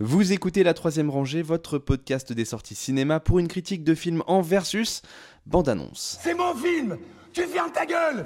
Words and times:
Vous 0.00 0.32
écoutez 0.32 0.62
La 0.62 0.74
Troisième 0.74 1.10
Rangée, 1.10 1.42
votre 1.42 1.76
podcast 1.76 2.32
des 2.32 2.44
sorties 2.44 2.76
cinéma 2.76 3.18
pour 3.18 3.40
une 3.40 3.48
critique 3.48 3.82
de 3.82 3.96
film 3.96 4.22
en 4.28 4.42
versus 4.42 5.02
bande-annonce. 5.44 6.20
C'est 6.22 6.34
mon 6.34 6.54
film! 6.54 6.96
Tu 7.32 7.42
fermes 7.42 7.72
ta 7.72 7.84
gueule! 7.84 8.24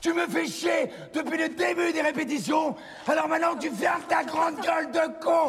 Tu 0.00 0.12
me 0.12 0.26
fais 0.26 0.46
chier 0.48 0.90
depuis 1.14 1.38
le 1.38 1.48
début 1.48 1.92
des 1.92 2.02
répétitions, 2.02 2.74
alors 3.06 3.28
maintenant 3.28 3.56
tu 3.56 3.70
fermes 3.70 4.02
ta 4.08 4.24
grande 4.24 4.56
gueule 4.56 4.90
de 4.90 5.22
con 5.22 5.48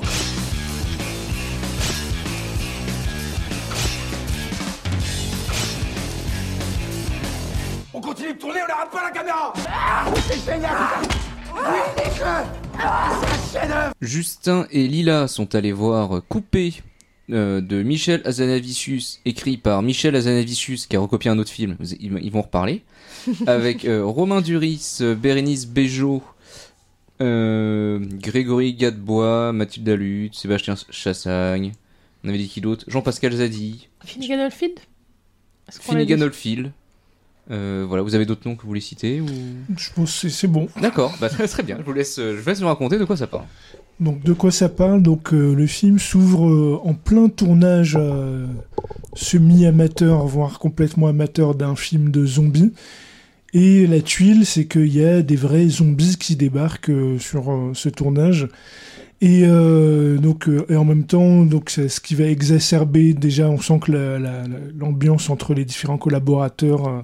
On 8.00 8.02
continue 8.02 8.34
de 8.34 8.40
tourner, 8.40 8.62
on 8.64 8.68
n'arrête 8.70 8.92
pas 8.92 9.04
la 9.04 9.12
caméra. 9.12 9.54
Ah, 9.68 10.06
C'est 10.26 10.54
génial 10.54 10.72
Oui, 11.54 11.60
des 11.98 12.24
ah, 12.24 13.20
C'est 13.52 13.58
un 13.58 13.62
chef-d'œuvre. 13.62 13.94
Justin 14.00 14.68
et 14.72 14.88
Lila 14.88 15.28
sont 15.28 15.54
allés 15.54 15.74
voir 15.74 16.22
Coupé 16.30 16.76
euh, 17.30 17.60
de 17.60 17.84
Michel 17.84 18.22
Azanavicius, 18.24 19.20
écrit 19.26 19.58
par 19.58 19.82
Michel 19.82 20.16
Azanavicius, 20.16 20.88
qui 20.88 20.96
a 20.96 21.02
recopié 21.02 21.30
un 21.30 21.40
autre 21.40 21.52
film, 21.52 21.76
ils, 22.00 22.32
vont 22.32 22.40
en 22.40 22.44
reparler, 22.44 22.86
avec 23.48 23.84
euh, 23.84 24.06
Romain 24.06 24.40
Duris, 24.40 25.00
euh, 25.02 25.14
Bérénice 25.14 25.68
Bejo, 25.68 26.24
euh, 27.20 28.00
Grégory 28.02 28.76
Gadebois, 28.76 29.52
Mathilde 29.52 29.90
Alut, 29.90 30.30
Sébastien 30.32 30.76
Chassagne, 30.90 31.74
on 32.24 32.30
avait 32.30 32.38
dit 32.38 32.48
qui 32.48 32.62
d'autre? 32.62 32.86
Jean-Pascal 32.88 33.34
Zadi, 33.34 33.90
Finnegan 34.06 34.40
Oldfield? 34.40 34.80
Finnegan 35.70 36.22
Oldfield. 36.22 36.72
Euh, 37.52 37.84
voilà, 37.88 38.04
vous 38.04 38.14
avez 38.16 38.26
d'autres 38.26 38.48
noms 38.48 38.56
que 38.56 38.62
vous 38.62 38.68
voulez 38.68 38.80
citer 38.82 39.22
ou... 39.22 39.26
Je 39.76 39.90
pense 39.96 40.22
que 40.22 40.30
c'est- 40.30 40.48
bon. 40.48 40.68
D'accord, 40.82 41.16
bah, 41.20 41.30
très, 41.30 41.48
très 41.48 41.64
bien. 41.64 41.78
Je 41.80 41.84
vous 41.84 41.94
laisse, 41.94 42.20
euh, 42.20 42.36
je 42.36 42.42
vous 42.42 42.50
laisse 42.50 42.62
nous 42.62 42.68
raconter 42.68 43.00
de 43.00 43.06
quoi 43.06 43.18
ça 43.18 43.28
parle. 43.28 43.46
Donc 44.00 44.24
de 44.24 44.34
quoi 44.34 44.52
ça 44.52 44.70
parle? 44.70 45.02
Donc 45.02 45.34
euh, 45.34 45.54
le 45.56 45.66
film 45.68 46.00
s'ouvre 46.00 46.48
euh, 46.48 46.80
en 46.84 46.94
plein 46.94 47.28
tournage 47.28 47.96
euh, 48.00 48.46
semi-amateur, 49.14 50.26
voire 50.26 50.60
complètement 50.60 51.08
amateur 51.08 51.56
d'un 51.56 51.76
film 51.76 52.10
de 52.12 52.26
zombies. 52.26 52.74
Et 53.54 53.88
la 53.88 54.00
tuile, 54.02 54.46
c'est 54.46 54.66
qu'il 54.66 54.94
y 54.96 55.04
a 55.04 55.22
des 55.22 55.36
vrais 55.36 55.68
zombies 55.68 56.18
qui 56.18 56.36
débarquent 56.36 56.92
sur 57.20 57.72
ce 57.74 57.90
tournage. 57.90 58.48
Et 59.22 59.42
euh, 59.44 60.18
donc 60.18 60.48
euh, 60.48 60.66
et 60.70 60.78
en 60.78 60.86
même 60.86 61.06
temps, 61.06 61.44
donc 61.44 61.70
c'est 61.70 61.90
ce 61.90 62.00
qui 62.00 62.16
va 62.16 62.24
exacerber 62.26 63.14
déjà, 63.14 63.50
on 63.50 63.60
sent 63.60 63.80
que 63.82 63.92
la- 63.92 64.18
la- 64.18 64.48
la- 64.48 64.60
l'ambiance 64.78 65.30
entre 65.30 65.54
les 65.54 65.66
différents 65.66 65.98
collaborateurs, 65.98 66.88
euh, 66.88 67.02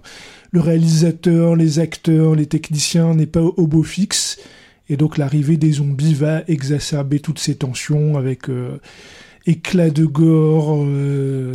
le 0.52 0.62
réalisateur, 0.62 1.58
les 1.58 1.80
acteurs, 1.80 2.36
les 2.36 2.46
techniciens 2.46 3.14
n'est 3.16 3.26
pas 3.26 3.42
au 3.42 3.68
beau 3.68 3.84
fixe. 3.84 4.38
Et 4.88 4.96
donc 4.96 5.18
l'arrivée 5.18 5.58
des 5.58 5.74
zombies 5.74 6.14
va 6.14 6.44
exacerber 6.48 7.20
toutes 7.20 7.40
ces 7.40 7.56
tensions 7.56 8.18
avec 8.18 8.44
éclats 9.48 9.90
de 9.90 10.06
gore, 10.06 10.86
de, 10.86 11.52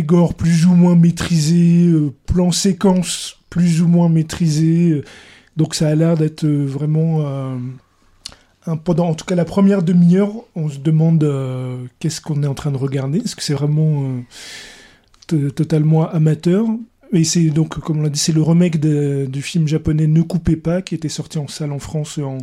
gore 0.00 0.34
plus 0.34 0.64
ou 0.66 0.74
moins 0.74 0.96
maîtrisés, 0.96 1.92
plans 2.24 2.52
séquences 2.52 3.36
plus 3.50 3.82
ou 3.82 3.86
moins 3.88 4.08
maîtrisés. 4.08 5.02
Donc 5.56 5.74
ça 5.74 5.88
a 5.88 5.94
l'air 5.94 6.16
d'être 6.16 6.44
euh, 6.44 6.64
vraiment... 6.66 7.26
euh, 7.26 7.56
en 8.66 9.14
tout 9.14 9.24
cas 9.24 9.36
la 9.36 9.44
première 9.44 9.82
demi-heure, 9.82 10.32
on 10.56 10.68
se 10.68 10.78
demande 10.78 11.22
euh, 11.22 11.84
qu'est-ce 12.00 12.20
qu'on 12.20 12.42
est 12.42 12.48
en 12.48 12.54
train 12.54 12.72
de 12.72 12.76
regarder. 12.76 13.18
Est-ce 13.18 13.36
que 13.36 13.42
c'est 13.42 13.54
vraiment 13.54 14.10
totalement 15.28 16.08
amateur? 16.08 16.66
Et 17.12 17.22
c'est 17.22 17.50
donc, 17.50 17.78
comme 17.78 18.00
on 18.00 18.02
l'a 18.02 18.08
dit, 18.08 18.18
c'est 18.18 18.32
le 18.32 18.42
remake 18.42 18.80
du 18.80 19.40
film 19.40 19.68
japonais 19.68 20.08
Ne 20.08 20.22
coupez 20.22 20.56
pas, 20.56 20.82
qui 20.82 20.96
était 20.96 21.08
sorti 21.08 21.38
en 21.38 21.46
salle 21.46 21.70
en 21.70 21.78
France 21.78 22.18
en 22.18 22.38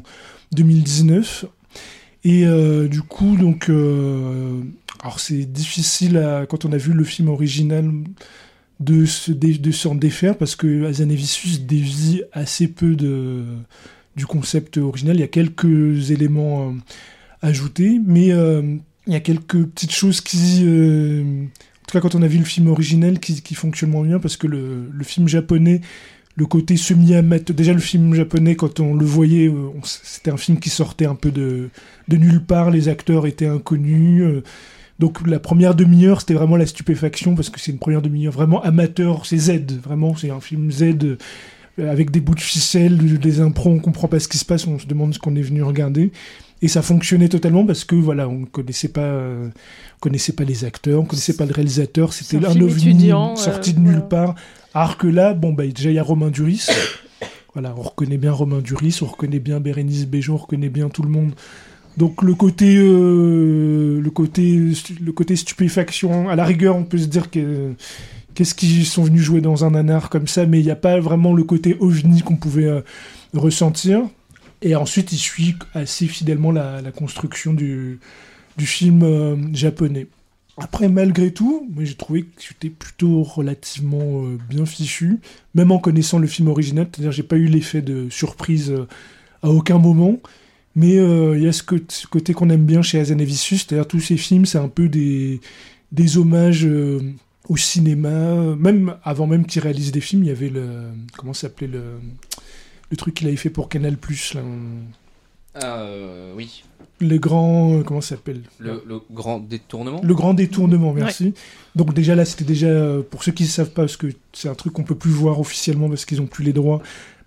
2019. 0.53 1.45
Et 2.23 2.45
du 2.87 3.01
coup, 3.01 3.35
donc, 3.35 3.69
alors 5.01 5.19
c'est 5.19 5.43
difficile 5.43 6.45
quand 6.49 6.63
on 6.63 6.71
a 6.71 6.77
vu 6.77 6.93
le 6.93 7.03
film 7.03 7.27
original 7.27 7.91
de 8.83 9.05
se 9.05 9.31
dé- 9.31 9.57
de 9.57 9.71
s'en 9.71 9.95
défaire 9.95 10.37
parce 10.37 10.55
que 10.55 10.85
Azanavicius 10.85 11.61
dévie 11.61 12.23
assez 12.31 12.67
peu 12.67 12.95
de 12.95 13.43
du 14.15 14.25
concept 14.25 14.77
original. 14.77 15.15
Il 15.15 15.21
y 15.21 15.23
a 15.23 15.27
quelques 15.27 16.11
éléments 16.11 16.69
euh, 16.69 16.73
ajoutés, 17.41 17.99
mais 18.05 18.31
euh, 18.31 18.77
il 19.07 19.13
y 19.13 19.15
a 19.15 19.19
quelques 19.19 19.63
petites 19.65 19.91
choses 19.93 20.21
qui 20.21 20.61
euh, 20.63 21.23
en 21.43 21.85
tout 21.87 21.93
cas, 21.97 21.99
quand 21.99 22.15
on 22.15 22.21
a 22.21 22.27
vu 22.27 22.37
le 22.39 22.45
film 22.45 22.67
originel, 22.67 23.19
qui, 23.19 23.41
qui 23.41 23.55
fonctionne 23.55 23.89
moins 23.91 24.05
bien, 24.05 24.19
parce 24.19 24.37
que 24.37 24.47
le, 24.47 24.89
le 24.91 25.03
film 25.03 25.27
japonais, 25.27 25.81
le 26.35 26.45
côté 26.45 26.77
semi-amateur, 26.77 27.55
déjà 27.55 27.73
le 27.73 27.79
film 27.79 28.13
japonais, 28.13 28.55
quand 28.55 28.79
on 28.79 28.95
le 28.95 29.05
voyait, 29.05 29.51
c'était 29.83 30.31
un 30.31 30.37
film 30.37 30.59
qui 30.59 30.69
sortait 30.69 31.05
un 31.05 31.15
peu 31.15 31.31
de, 31.31 31.69
de 32.07 32.17
nulle 32.17 32.41
part, 32.43 32.71
les 32.71 32.87
acteurs 32.87 33.27
étaient 33.27 33.47
inconnus. 33.47 34.23
Donc 34.99 35.25
la 35.27 35.39
première 35.39 35.75
demi-heure, 35.75 36.21
c'était 36.21 36.33
vraiment 36.33 36.55
la 36.55 36.65
stupéfaction, 36.65 37.35
parce 37.35 37.49
que 37.49 37.59
c'est 37.59 37.71
une 37.71 37.79
première 37.79 38.01
demi-heure 38.01 38.33
vraiment 38.33 38.61
amateur, 38.63 39.25
c'est 39.25 39.37
Z, 39.37 39.79
vraiment, 39.83 40.15
c'est 40.15 40.29
un 40.29 40.39
film 40.39 40.71
Z 40.71 40.83
euh, 41.79 41.91
avec 41.91 42.11
des 42.11 42.21
bouts 42.21 42.35
de 42.35 42.39
ficelle, 42.39 42.97
des 43.19 43.41
impros, 43.41 43.71
on 43.71 43.79
comprend 43.79 44.07
pas 44.07 44.19
ce 44.19 44.27
qui 44.27 44.37
se 44.37 44.45
passe, 44.45 44.67
on 44.67 44.77
se 44.77 44.85
demande 44.85 45.13
ce 45.13 45.19
qu'on 45.19 45.35
est 45.35 45.41
venu 45.41 45.63
regarder. 45.63 46.11
Et 46.61 46.67
ça 46.67 46.81
fonctionnait 46.81 47.27
totalement 47.27 47.65
parce 47.65 47.83
que 47.83 47.95
voilà, 47.95 48.29
on 48.29 48.45
connaissait 48.45 48.87
pas, 48.87 49.01
euh, 49.01 49.47
on 49.47 49.99
connaissait 49.99 50.33
pas 50.33 50.43
les 50.43 50.63
acteurs, 50.63 51.01
on 51.01 51.05
connaissait 51.05 51.35
pas 51.35 51.45
le 51.45 51.51
réalisateur, 51.51 52.13
c'était 52.13 52.37
un 52.37 52.51
un 52.51 52.61
ovni 52.61 53.11
euh, 53.11 53.35
sorti 53.35 53.73
de 53.73 53.79
voilà. 53.79 53.97
nulle 53.97 54.07
part. 54.07 54.35
Alors 54.73 54.97
que 54.97 55.07
là, 55.07 55.33
bon 55.33 55.51
bah 55.51 55.65
déjà 55.67 55.89
il 55.89 55.95
y 55.95 55.99
a 55.99 56.03
Romain 56.03 56.29
Duris, 56.29 56.67
voilà, 57.53 57.73
on 57.77 57.81
reconnaît 57.81 58.17
bien 58.17 58.31
Romain 58.31 58.59
Duris, 58.59 58.99
on 59.01 59.07
reconnaît 59.07 59.39
bien 59.39 59.59
Bérénice 59.59 60.05
Bejo, 60.05 60.35
on 60.35 60.37
reconnaît 60.37 60.69
bien 60.69 60.87
tout 60.89 61.03
le 61.03 61.09
monde. 61.09 61.33
Donc 61.97 62.23
le 62.23 62.33
côté, 62.33 62.75
euh, 62.77 64.01
le 64.01 64.09
côté, 64.09 64.71
le 64.99 65.11
côté 65.11 65.35
stupéfaction, 65.35 66.29
à 66.29 66.35
la 66.35 66.43
rigueur, 66.43 66.75
on 66.75 66.83
peut 66.83 66.97
se 66.97 67.05
dire 67.05 67.29
que 67.29 67.73
qu'est-ce 68.33 68.55
qu'ils 68.55 68.85
sont 68.85 69.03
venus 69.03 69.21
jouer 69.21 69.41
dans 69.41 69.63
un 69.63 69.71
nanar 69.71 70.09
comme 70.09 70.27
ça, 70.27 70.45
mais 70.45 70.59
il 70.59 70.65
n'y 70.65 70.71
a 70.71 70.75
pas 70.75 70.99
vraiment 70.99 71.33
le 71.33 71.43
côté 71.43 71.77
ovni 71.79 72.21
qu'on 72.21 72.35
pouvait 72.35 72.65
euh, 72.65 72.81
ressentir. 73.33 74.01
Et 74.63 74.75
ensuite, 74.75 75.11
il 75.11 75.17
suit 75.17 75.55
assez 75.73 76.07
fidèlement 76.07 76.51
la, 76.51 76.81
construction 76.95 77.53
du, 77.53 77.99
film 78.57 79.03
euh, 79.03 79.35
japonais. 79.53 80.07
Après, 80.57 80.87
malgré 80.87 81.31
tout, 81.31 81.69
j'ai 81.79 81.95
trouvé 81.95 82.23
que 82.23 82.41
c'était 82.41 82.69
plutôt 82.69 83.23
relativement 83.23 84.23
bien 84.49 84.65
fichu, 84.65 85.19
même 85.55 85.71
en 85.71 85.79
connaissant 85.79 86.19
le 86.19 86.27
film 86.27 86.47
original, 86.47 86.87
c'est-à-dire 86.91 87.11
j'ai 87.11 87.23
pas 87.23 87.37
eu 87.37 87.47
l'effet 87.47 87.81
de 87.81 88.07
surprise 88.09 88.73
à 89.41 89.49
aucun 89.49 89.79
moment. 89.79 90.19
Mais 90.75 90.97
euh, 90.97 91.37
il 91.37 91.43
y 91.43 91.47
a 91.47 91.51
ce, 91.51 91.61
côté- 91.63 91.85
ce 91.89 92.07
côté 92.07 92.33
qu'on 92.33 92.49
aime 92.49 92.65
bien 92.65 92.81
chez 92.81 92.99
Azanavicius, 92.99 93.65
c'est-à-dire 93.67 93.87
tous 93.87 93.99
ces 93.99 94.17
films, 94.17 94.45
c'est 94.45 94.57
un 94.57 94.67
peu 94.69 94.89
des, 94.89 95.39
des 95.91 96.17
hommages 96.17 96.65
euh, 96.65 96.99
au 97.47 97.57
cinéma. 97.57 98.55
Même 98.57 98.95
avant 99.03 99.27
même 99.27 99.45
qu'il 99.45 99.61
réalise 99.61 99.91
des 99.91 100.01
films, 100.01 100.23
il 100.23 100.27
y 100.27 100.31
avait 100.31 100.49
le 100.49 100.85
comment 101.17 101.33
s'appelait 101.33 101.67
le 101.67 101.83
le 102.89 102.97
truc 102.97 103.13
qu'il 103.15 103.27
avait 103.27 103.37
fait 103.37 103.49
pour 103.49 103.69
Canal 103.69 103.97
Plus 103.97 104.33
là, 104.35 104.41
Ah, 105.55 105.77
euh, 105.81 106.33
oui. 106.35 106.63
le 106.99 107.17
grand 107.17 107.83
comment 107.83 108.01
ça 108.01 108.09
s'appelle? 108.15 108.41
Le, 108.59 108.83
le 108.87 108.99
grand 109.11 109.39
détournement? 109.39 110.01
Le 110.03 110.13
grand 110.15 110.33
détournement, 110.33 110.93
merci. 110.93 111.33
Donc 111.75 111.93
déjà 111.93 112.15
là, 112.15 112.25
c'était 112.25 112.43
déjà 112.45 112.97
pour 113.11 113.23
ceux 113.23 113.31
qui 113.31 113.43
ne 113.43 113.47
savent 113.47 113.71
pas, 113.71 113.83
parce 113.83 113.97
que 113.97 114.07
c'est 114.33 114.49
un 114.49 114.55
truc 114.55 114.73
qu'on 114.73 114.83
peut 114.83 114.95
plus 114.95 115.11
voir 115.11 115.39
officiellement 115.39 115.87
parce 115.89 116.05
qu'ils 116.05 116.21
ont 116.21 116.25
plus 116.27 116.43
les 116.43 116.53
droits. 116.53 116.81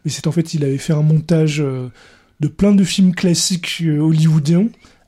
Mais 0.04 0.10
c'est 0.10 0.26
en 0.26 0.32
fait, 0.32 0.54
il 0.54 0.64
avait 0.64 0.78
fait 0.78 0.92
un 0.92 1.02
montage 1.02 1.60
euh, 1.60 1.88
de 2.40 2.48
plein 2.48 2.72
de 2.72 2.84
films 2.84 3.14
classiques 3.14 3.82
euh, 3.82 4.00
hollywoodiens 4.00 4.66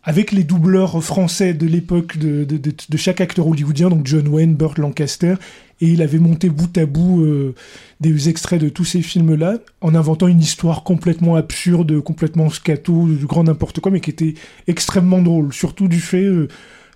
avec 0.08 0.32
les 0.32 0.42
doubleurs 0.42 1.04
français 1.04 1.52
de 1.52 1.66
l'époque 1.66 2.16
de, 2.16 2.44
de, 2.44 2.96
chaque 2.96 3.20
acteur 3.20 3.46
hollywoodien, 3.46 3.90
donc 3.90 4.06
John 4.06 4.26
Wayne, 4.28 4.54
Burt 4.54 4.78
Lancaster, 4.78 5.34
et 5.82 5.88
il 5.88 6.00
avait 6.00 6.18
monté 6.18 6.48
bout 6.48 6.78
à 6.78 6.86
bout 6.86 7.22
euh, 7.22 7.54
des 8.00 8.30
extraits 8.30 8.58
de 8.58 8.70
tous 8.70 8.86
ces 8.86 9.02
films-là 9.02 9.58
en 9.82 9.94
inventant 9.94 10.28
une 10.28 10.40
histoire 10.40 10.82
complètement 10.82 11.36
absurde, 11.36 12.00
complètement 12.00 12.48
scato, 12.48 13.06
du 13.06 13.26
grand 13.26 13.44
n'importe 13.44 13.80
quoi, 13.80 13.92
mais 13.92 14.00
qui 14.00 14.08
était 14.08 14.34
extrêmement 14.66 15.20
drôle, 15.20 15.52
surtout 15.52 15.88
du 15.88 16.00
fait 16.00 16.24
euh, 16.24 16.48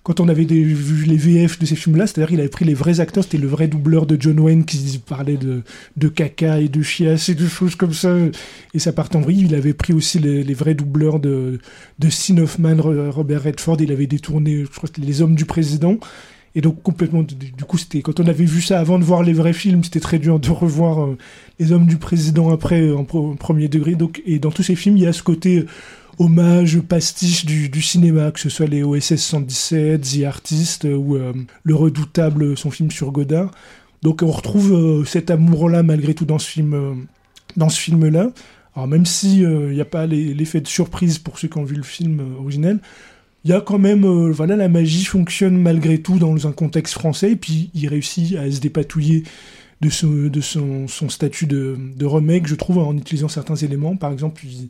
quand 0.03 0.19
on 0.19 0.27
avait 0.27 0.43
vu 0.43 1.05
les 1.05 1.15
VF 1.15 1.59
de 1.59 1.65
ces 1.65 1.75
films-là, 1.77 2.07
c'est-à-dire 2.07 2.27
qu'il 2.29 2.39
avait 2.41 2.49
pris 2.49 2.65
les 2.65 2.73
vrais 2.73 2.99
acteurs, 2.99 3.23
c'était 3.23 3.37
le 3.37 3.47
vrai 3.47 3.67
doubleur 3.69 4.05
de 4.05 4.17
John 4.19 4.37
Wayne 4.39 4.65
qui 4.65 4.99
parlait 5.05 5.37
de, 5.37 5.61
de 5.95 6.07
caca 6.09 6.59
et 6.59 6.67
de 6.67 6.81
chiasse 6.81 7.29
et 7.29 7.35
de 7.35 7.47
choses 7.47 7.75
comme 7.75 7.93
ça, 7.93 8.13
et 8.73 8.79
ça 8.79 8.91
part 8.91 9.09
en 9.15 9.21
vrille. 9.21 9.43
Il 9.45 9.55
avait 9.55 9.73
pris 9.73 9.93
aussi 9.93 10.19
les, 10.19 10.53
vrais 10.53 10.73
doubleurs 10.75 11.19
de, 11.21 11.59
de 11.99 12.09
Sin 12.09 12.37
Hoffman, 12.39 12.75
Ro- 12.81 13.11
Robert 13.11 13.43
Redford, 13.43 13.77
il 13.79 13.91
avait 13.93 14.07
détourné, 14.07 14.65
je 14.65 14.69
crois 14.75 14.89
que 14.89 14.99
Les 14.99 15.21
Hommes 15.21 15.35
du 15.35 15.45
Président. 15.45 15.97
Et 16.55 16.61
donc 16.61 16.83
complètement, 16.83 17.23
du 17.23 17.63
coup, 17.67 17.79
c'était 17.79 18.01
quand 18.03 18.19
on 18.19 18.27
avait 18.27 18.45
vu 18.45 18.61
ça 18.61 18.79
avant 18.79 18.99
de 18.99 19.03
voir 19.03 19.23
les 19.23 19.33
vrais 19.33 19.53
films, 19.53 19.83
c'était 19.83 19.99
très 19.99 20.19
dur 20.19 20.39
de 20.39 20.49
revoir 20.51 21.03
euh, 21.03 21.17
Les 21.59 21.71
Hommes 21.71 21.87
du 21.87 21.97
Président 21.97 22.51
après 22.51 22.81
euh, 22.81 22.95
en, 22.95 23.07
en 23.17 23.35
premier 23.35 23.69
degré. 23.69 23.95
Donc, 23.95 24.21
et 24.27 24.37
dans 24.37 24.51
tous 24.51 24.61
ces 24.61 24.75
films, 24.75 24.97
il 24.97 25.03
y 25.03 25.07
a 25.07 25.13
ce 25.13 25.23
côté 25.23 25.65
hommage, 26.19 26.79
pastiche 26.81 27.45
du, 27.45 27.81
cinéma, 27.81 28.31
que 28.31 28.39
ce 28.39 28.49
soit 28.49 28.67
les 28.67 28.83
OSS 28.83 29.15
117, 29.15 30.01
The 30.01 30.23
Artist 30.23 30.85
euh, 30.85 30.95
ou 30.95 31.15
euh, 31.15 31.33
Le 31.63 31.75
Redoutable, 31.75 32.57
son 32.57 32.71
film 32.71 32.91
sur 32.91 33.11
Godard. 33.11 33.51
Donc 34.01 34.21
on 34.21 34.31
retrouve 34.31 34.73
euh, 34.73 35.05
cet 35.05 35.31
amour-là 35.31 35.83
malgré 35.83 36.13
tout 36.13 36.25
dans 36.25 36.39
ce 36.39 36.49
film, 36.49 37.07
dans 37.57 37.69
ce 37.69 37.79
film-là. 37.79 38.31
Alors 38.75 38.87
même 38.87 39.05
si 39.05 39.41
il 39.41 39.69
n'y 39.69 39.81
a 39.81 39.85
pas 39.85 40.07
l'effet 40.07 40.59
de 40.59 40.67
surprise 40.67 41.19
pour 41.19 41.37
ceux 41.37 41.47
qui 41.47 41.57
ont 41.57 41.63
vu 41.63 41.75
le 41.75 41.83
film 41.83 42.21
original, 42.39 42.79
il 43.45 43.51
y 43.51 43.53
a 43.53 43.61
quand 43.61 43.77
même, 43.77 44.31
voilà, 44.31 44.55
la 44.55 44.67
magie 44.67 45.05
fonctionne 45.05 45.57
malgré 45.57 46.01
tout 46.01 46.17
dans 46.17 46.47
un 46.47 46.51
contexte 46.51 46.93
français, 46.95 47.33
et 47.33 47.35
puis 47.35 47.69
il 47.75 47.87
réussit 47.87 48.35
à 48.35 48.49
se 48.49 48.59
dépatouiller 48.59 49.23
de, 49.81 49.89
son 49.89 51.09
statut 51.09 51.45
de, 51.45 51.77
de 51.95 52.05
remake, 52.05 52.47
je 52.47 52.55
trouve, 52.55 52.79
en 52.79 52.97
utilisant 52.97 53.27
certains 53.27 53.55
éléments. 53.55 53.95
Par 53.95 54.11
exemple, 54.11 54.41
il- 54.45 54.69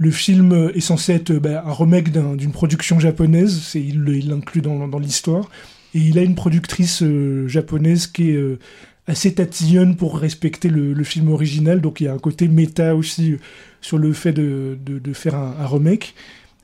le 0.00 0.10
film 0.10 0.70
est 0.74 0.80
censé 0.80 1.12
être 1.12 1.32
bah, 1.34 1.62
un 1.64 1.72
remake 1.74 2.10
d'un- 2.10 2.34
d'une 2.34 2.52
production 2.52 2.98
japonaise, 2.98 3.72
il 3.74 4.02
l'inclut 4.26 4.62
dans, 4.62 4.98
l'histoire, 4.98 5.50
et 5.94 5.98
il 5.98 6.18
a 6.18 6.22
une 6.22 6.34
productrice 6.34 7.02
euh, 7.02 7.46
japonaise 7.48 8.06
qui 8.06 8.30
est 8.30 8.36
euh, 8.36 8.58
assez 9.06 9.34
tatillonne 9.34 9.96
pour 9.96 10.18
respecter 10.18 10.70
le, 10.70 11.04
film 11.04 11.28
original, 11.30 11.82
donc 11.82 12.00
il 12.00 12.04
y 12.04 12.08
a 12.08 12.14
un 12.14 12.18
côté 12.18 12.48
méta 12.48 12.96
aussi 12.96 13.32
euh, 13.32 13.36
sur 13.82 13.98
le 13.98 14.14
fait 14.14 14.32
de, 14.32 14.78
faire 15.12 15.34
un, 15.34 15.66
remake, 15.66 16.14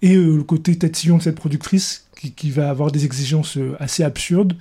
et 0.00 0.14
le 0.14 0.42
côté 0.42 0.74
tatillon 0.76 1.18
de 1.18 1.22
cette 1.22 1.36
productrice 1.36 2.06
qui, 2.36 2.50
va 2.50 2.70
avoir 2.70 2.90
des 2.90 3.04
exigences 3.04 3.58
assez 3.78 4.02
absurdes, 4.02 4.54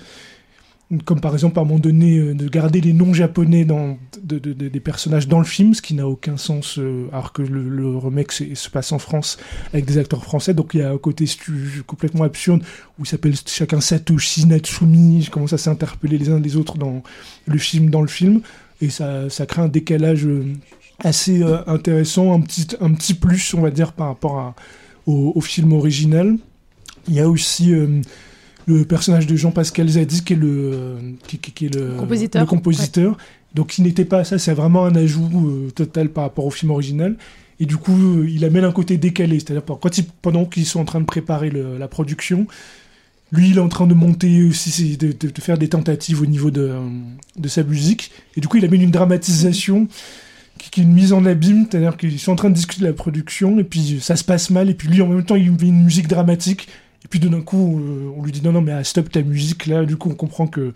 comme 1.06 1.20
par 1.20 1.34
exemple 1.34 1.58
à 1.58 1.64
un 1.64 1.66
moment 1.66 1.80
donné 1.80 2.18
euh, 2.18 2.34
de 2.36 2.48
garder 2.48 2.80
les 2.80 2.94
noms 2.94 3.14
japonais 3.14 3.66
dans, 3.66 3.98
de- 4.22 4.38
de- 4.38 4.54
de- 4.54 4.68
des 4.70 4.80
personnages 4.80 5.28
dans 5.28 5.40
le 5.40 5.46
film, 5.46 5.74
ce 5.74 5.82
qui 5.82 5.96
n'a 5.96 6.08
aucun 6.08 6.38
sens, 6.38 6.78
euh, 6.78 7.08
alors 7.12 7.34
que 7.34 7.42
le, 7.42 7.98
remake 7.98 8.32
se, 8.32 8.54
se 8.54 8.70
passe 8.70 8.92
en 8.92 9.00
France 9.00 9.38
avec 9.74 9.86
des 9.86 9.98
acteurs 9.98 10.24
français, 10.24 10.54
donc 10.54 10.74
il 10.74 10.82
y 10.82 10.84
a 10.84 10.92
un 10.92 10.98
côté 10.98 11.26
complètement 11.88 12.24
absurde 12.24 12.62
où 13.00 13.04
ils 13.04 13.08
s'appellent 13.08 13.36
chacun 13.48 13.82
Satoshi, 13.82 14.46
Natsumi, 14.46 15.24
je 15.24 15.32
commence 15.32 15.54
à 15.54 15.58
s'interpeller 15.58 16.20
les 16.20 16.30
uns 16.30 16.40
les 16.40 16.56
autres 16.56 16.78
dans 16.78 17.02
le 17.48 17.58
film, 17.58 17.90
dans 17.90 18.02
le 18.02 18.08
film, 18.08 18.42
et 18.82 18.90
ça, 18.90 19.28
crée 19.48 19.64
un 19.64 19.68
décalage 19.68 20.26
euh, 20.28 20.46
assez 21.00 21.42
intéressant, 21.68 22.34
un 22.34 22.42
petit, 22.42 22.68
un 22.80 22.94
petit 22.94 23.16
plus, 23.16 23.54
on 23.54 23.62
va 23.62 23.72
dire, 23.72 23.92
par 23.92 24.08
rapport 24.08 24.54
au, 25.08 25.42
film 25.42 25.74
original. 25.74 26.38
Il 27.08 27.16
y 27.16 27.20
a 27.20 27.30
aussi 27.30 27.74
le 28.68 28.84
personnage 28.86 29.28
de 29.28 29.36
Jean-Pascal 29.36 29.88
Zadi, 29.88 30.24
qui 30.24 30.34
est 30.34 30.36
le, 30.38 30.98
qui, 31.28 31.38
qui- 31.38 31.52
qui 31.52 31.66
est 31.68 31.76
le, 31.76 31.92
Compositeur. 31.98 32.42
le 32.42 32.48
compositeur. 32.48 33.18
Donc 33.54 33.78
il 33.78 33.84
n'était 33.84 34.06
pas 34.06 34.24
ça, 34.24 34.38
c'est 34.40 34.54
vraiment 34.54 34.86
un 34.86 34.96
ajout 34.96 35.30
euh, 35.48 35.70
total 35.72 36.10
par 36.10 36.24
rapport 36.26 36.46
au 36.46 36.52
film 36.52 36.72
original. 36.72 37.16
Et 37.60 37.66
du 37.66 37.78
coup, 37.78 37.96
euh, 37.96 38.28
il 38.30 38.44
amène 38.44 38.66
un 38.66 38.72
côté 38.74 38.98
décalé, 38.98 39.40
c'est-à-dire 39.40 39.64
quand 39.66 39.98
ils- 39.98 40.06
pendant 40.22 40.46
qu'ils 40.46 40.66
sont 40.66 40.80
en 40.82 40.86
train 40.86 41.00
de 41.00 41.06
préparer 41.06 41.50
le- 41.50 41.78
la 41.78 41.88
production, 41.88 42.48
lui, 43.32 43.50
il 43.52 43.58
est 43.58 43.62
en 43.62 43.70
train 43.70 43.88
de 43.88 43.94
monter 43.94 44.44
aussi, 44.44 44.98
de, 44.98 45.08
de- 45.12 45.30
de 45.30 45.42
faire 45.42 45.58
des 45.58 45.68
tentatives 45.70 46.22
au 46.22 46.26
niveau 46.26 46.52
de, 46.52 46.62
euh, 46.62 46.80
de 47.38 47.48
sa 47.48 47.64
musique. 47.64 48.12
Et 48.36 48.42
du 48.42 48.48
coup, 48.48 48.58
il 48.58 48.66
amène 48.66 48.82
une 48.82 48.92
dramatisation 48.92 49.88
qui, 50.58 50.70
qui 50.70 50.82
est 50.82 50.84
une 50.84 50.94
mise 50.94 51.14
en 51.14 51.26
abîme, 51.26 51.66
c'est-à-dire 51.70 51.96
qu'ils 51.98 52.20
sont 52.20 52.32
en 52.34 52.36
train 52.36 52.50
de 52.50 52.56
discuter 52.56 52.82
de 52.82 52.88
la 52.88 52.94
production, 52.94 53.58
et 53.60 53.64
puis 53.64 54.00
ça 54.02 54.16
se 54.16 54.24
passe 54.24 54.50
mal, 54.50 54.70
et 54.70 54.74
puis 54.74 54.88
lui, 54.90 55.02
en 55.02 55.08
même 55.08 55.24
temps, 55.24 55.36
il 55.36 55.52
met 55.52 55.68
une 55.68 55.84
musique 55.84 56.08
dramatique, 56.08 56.68
et 57.06 57.08
puis 57.08 57.20
d'un 57.20 57.40
coup, 57.42 57.80
euh, 57.80 58.12
on 58.18 58.24
lui 58.24 58.32
dit 58.32 58.42
non, 58.44 58.52
non, 58.52 58.62
mais 58.62 58.72
ah, 58.72 58.84
stop 58.84 59.12
ta 59.12 59.22
musique, 59.22 59.68
là, 59.68 59.86
du 59.86 59.96
coup, 59.96 60.10
on 60.10 60.16
comprend 60.16 60.48
que 60.48 60.74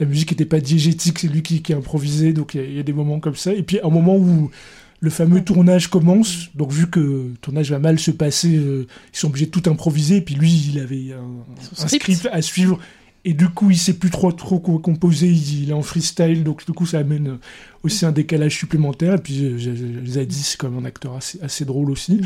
la 0.00 0.06
musique 0.06 0.30
n'était 0.30 0.46
pas 0.46 0.58
diégétique, 0.58 1.18
c'est 1.18 1.28
lui 1.28 1.42
qui, 1.42 1.60
qui 1.60 1.74
a 1.74 1.76
improvisé, 1.76 2.32
donc 2.32 2.54
il 2.54 2.60
y 2.60 2.64
a- 2.64 2.66
il 2.66 2.74
y, 2.76 2.80
a 2.80 2.82
des 2.82 2.94
moments 2.94 3.20
comme 3.20 3.36
ça. 3.36 3.52
Et 3.52 3.62
puis, 3.62 3.78
un 3.84 3.90
moment 3.90 4.16
où 4.16 4.50
le 5.00 5.10
fameux 5.10 5.44
tournage 5.44 5.88
commence, 5.88 6.48
donc 6.54 6.72
vu 6.72 6.88
que 6.88 6.98
le 7.00 7.34
tournage 7.42 7.70
va 7.70 7.78
mal 7.78 7.98
se 7.98 8.10
passer, 8.10 8.56
euh, 8.56 8.86
ils 9.12 9.18
sont 9.18 9.28
obligés 9.28 9.46
de 9.46 9.50
tout 9.50 9.68
improviser, 9.70 10.16
et 10.16 10.20
puis 10.22 10.34
lui, 10.34 10.70
il 10.72 10.78
avait 10.80 11.12
un, 11.12 11.86
script. 11.88 12.26
à 12.32 12.40
suivre, 12.40 12.78
et 13.26 13.34
du 13.34 13.48
coup, 13.50 13.70
il 13.70 13.76
sait 13.76 13.92
plus 13.92 14.10
trop, 14.10 14.32
trop 14.32 14.58
quoi 14.60 14.78
composer, 14.78 15.28
il, 15.28 15.64
il 15.64 15.70
est 15.70 15.74
en 15.74 15.82
freestyle, 15.82 16.42
donc 16.42 16.64
du 16.64 16.72
coup, 16.72 16.86
ça 16.86 17.00
amène 17.00 17.28
euh, 17.28 17.36
aussi 17.82 18.06
un 18.06 18.12
décalage 18.12 18.56
supplémentaire. 18.56 19.14
Et 19.14 19.18
puis, 19.18 19.58
Zadie, 20.06 20.42
c'est 20.42 20.56
quand 20.56 20.70
même 20.70 20.82
un 20.82 20.86
acteur 20.86 21.14
assez, 21.16 21.38
assez 21.42 21.66
drôle 21.66 21.90
aussi. 21.90 22.22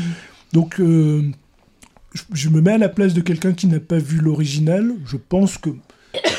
Donc, 0.53 0.79
euh, 0.79 1.29
je, 2.33 2.49
me 2.49 2.61
mets 2.61 2.73
à 2.73 2.77
la 2.77 2.89
place 2.89 3.13
de 3.13 3.21
quelqu'un 3.21 3.53
qui 3.53 3.67
n'a 3.67 3.79
pas 3.79 3.97
vu 3.97 4.19
l'original. 4.19 4.93
Je 5.05 5.17
pense 5.17 5.57
que, 5.57 5.69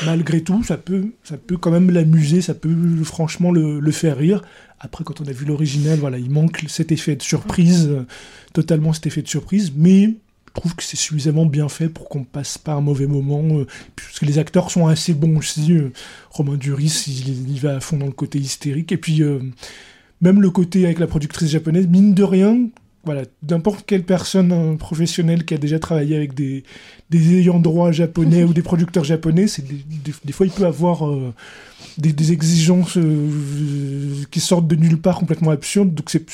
malgré 0.05 0.41
tout, 0.41 0.63
ça 0.63 0.77
peut, 0.77 1.11
ça 1.23 1.37
peut 1.37 1.57
quand 1.57 1.71
même 1.71 1.89
l'amuser, 1.89 2.41
ça 2.41 2.53
peut 2.53 2.75
franchement 3.03 3.51
le, 3.51 3.91
faire 3.91 4.17
rire. 4.17 4.41
Après, 4.79 5.03
quand 5.03 5.21
on 5.21 5.25
a 5.25 5.31
vu 5.31 5.45
l'original, 5.45 5.99
voilà, 5.99 6.17
il 6.17 6.29
manque 6.29 6.63
cet 6.67 6.91
effet 6.91 7.15
de 7.15 7.21
surprise, 7.21 7.87
euh, 7.89 8.05
totalement 8.51 8.91
cet 8.91 9.07
effet 9.07 9.21
de 9.21 9.29
surprise, 9.29 9.71
mais 9.75 10.15
je 10.53 10.61
trouve 10.61 10.75
que 10.75 10.83
c'est 10.83 10.97
suffisamment 10.97 11.47
bien 11.47 11.67
fait 11.67 11.89
pour 11.89 12.09
qu'on 12.09 12.23
passe 12.23 12.59
pas 12.59 12.73
un 12.73 12.81
mauvais 12.81 13.07
moment, 13.07 13.41
euh, 13.57 13.65
puis 13.95 14.05
parce 14.05 14.19
que 14.19 14.25
les 14.25 14.37
acteurs 14.37 14.69
sont 14.69 14.85
assez 14.85 15.15
bons 15.15 15.37
aussi. 15.37 15.73
euh, 15.73 15.89
Romain 16.29 16.57
Duris, 16.57 17.05
il, 17.07 17.49
il 17.49 17.59
va 17.59 17.77
à 17.77 17.79
fond 17.79 17.97
dans 17.97 18.05
le 18.05 18.11
côté 18.11 18.37
hystérique, 18.37 18.91
et 18.91 18.97
puis 18.97 19.23
euh, 19.23 19.39
même 20.21 20.41
le 20.41 20.51
côté 20.51 20.85
avec 20.85 20.99
la 20.99 21.07
productrice 21.07 21.49
japonaise, 21.49 21.87
mine 21.87 22.13
de 22.13 22.23
rien, 22.23 22.67
voilà, 23.05 23.23
n'importe 23.49 23.85
quelle 23.85 24.03
personne 24.03 24.77
professionnelle 24.77 25.43
qui 25.45 25.53
a 25.53 25.57
déjà 25.57 25.77
travaillé 25.79 26.15
avec 26.15 26.33
des, 26.33 26.63
des 27.09 27.35
ayants 27.39 27.59
droit 27.59 27.91
japonais 27.91 28.43
ou 28.45 28.53
des 28.53 28.61
producteurs 28.61 29.03
japonais, 29.03 29.47
c'est 29.47 29.65
des, 29.67 29.75
des- 29.75 30.13
des 30.23 30.31
fois 30.33 30.45
il 30.45 30.51
peut 30.53 30.65
avoir 30.65 31.07
euh, 31.09 31.33
des, 31.97 32.13
des 32.13 32.31
exigences 32.31 32.97
euh, 32.97 33.29
qui 34.31 34.39
sortent 34.39 34.67
de 34.67 34.75
nulle 34.75 34.97
part 34.99 35.19
complètement 35.19 35.51
absurdes. 35.51 35.93
Donc 35.93 36.09
c'est, 36.09 36.25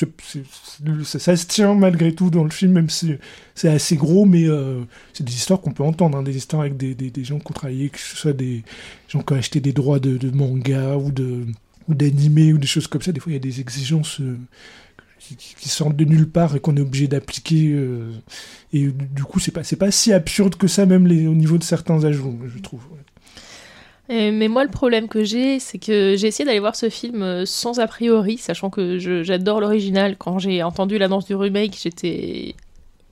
ça, 1.04 1.18
ça 1.18 1.36
se 1.36 1.46
tient 1.46 1.74
malgré 1.74 2.14
tout 2.14 2.30
dans 2.30 2.44
le 2.44 2.50
film, 2.50 2.72
même 2.72 2.88
si 2.90 3.14
c'est 3.54 3.68
assez 3.68 3.96
gros, 3.96 4.24
mais 4.24 4.44
euh, 4.48 4.80
c'est 5.12 5.24
des 5.24 5.34
histoires 5.34 5.60
qu'on 5.60 5.72
peut 5.72 5.82
entendre, 5.84 6.18
hein, 6.18 6.22
des 6.22 6.36
histoires 6.36 6.62
avec 6.62 6.76
des, 6.76 7.24
gens 7.24 7.38
qui 7.38 7.46
ont 7.48 7.54
travaillé, 7.54 7.88
que 7.88 7.98
ce 7.98 8.16
soit 8.16 8.32
des 8.32 8.62
gens 9.08 9.22
qui 9.22 9.32
ont 9.32 9.36
acheté 9.36 9.60
des 9.60 9.72
droits 9.72 9.98
de, 9.98 10.16
de 10.16 10.30
manga 10.30 10.96
ou 10.96 11.10
de 11.10 11.46
ou 11.88 11.94
d'animé 11.94 12.52
ou 12.52 12.58
des 12.58 12.66
choses 12.68 12.86
comme 12.86 13.02
ça. 13.02 13.10
Des 13.12 13.20
fois 13.20 13.32
il 13.32 13.34
y 13.34 13.38
a 13.38 13.40
des 13.40 13.60
exigences 13.60 14.20
qui, 15.20 15.68
sortent 15.68 15.96
de 15.96 16.04
nulle 16.04 16.28
part 16.28 16.56
et 16.56 16.60
qu'on 16.60 16.76
est 16.76 16.80
obligé 16.80 17.06
d'appliquer. 17.06 17.68
euh, 17.72 18.10
et 18.72 18.88
du 18.88 19.22
coup 19.24 19.38
c'est 19.40 19.50
pas 19.52 19.62
pas 19.78 19.90
si 19.90 20.12
absurde 20.12 20.56
que 20.56 20.66
ça 20.66 20.86
même 20.86 21.06
les, 21.06 21.26
au 21.26 21.34
niveau 21.34 21.58
de 21.58 21.62
certains 21.64 22.04
ajouts, 22.04 22.38
je 22.54 22.58
trouve. 22.60 22.82
Et- 24.08 24.32
mais 24.32 24.48
moi, 24.48 24.64
le 24.64 24.70
problème 24.70 25.06
que 25.06 25.22
j'ai, 25.22 25.60
c'est 25.60 25.78
que 25.78 26.16
j'ai 26.16 26.26
essayé 26.26 26.44
d'aller 26.44 26.58
voir 26.58 26.74
ce 26.74 26.88
film 26.90 27.22
euh, 27.22 27.46
sans 27.46 27.78
a 27.78 27.86
priori, 27.86 28.38
sachant 28.38 28.68
que 28.68 28.98
j'adore 29.22 29.60
l'original. 29.60 30.16
Quand 30.16 30.38
j'ai 30.40 30.62
entendu 30.64 30.98
l'annonce 30.98 31.26
du 31.26 31.36
remake, 31.36 31.78
j'étais 31.80 32.56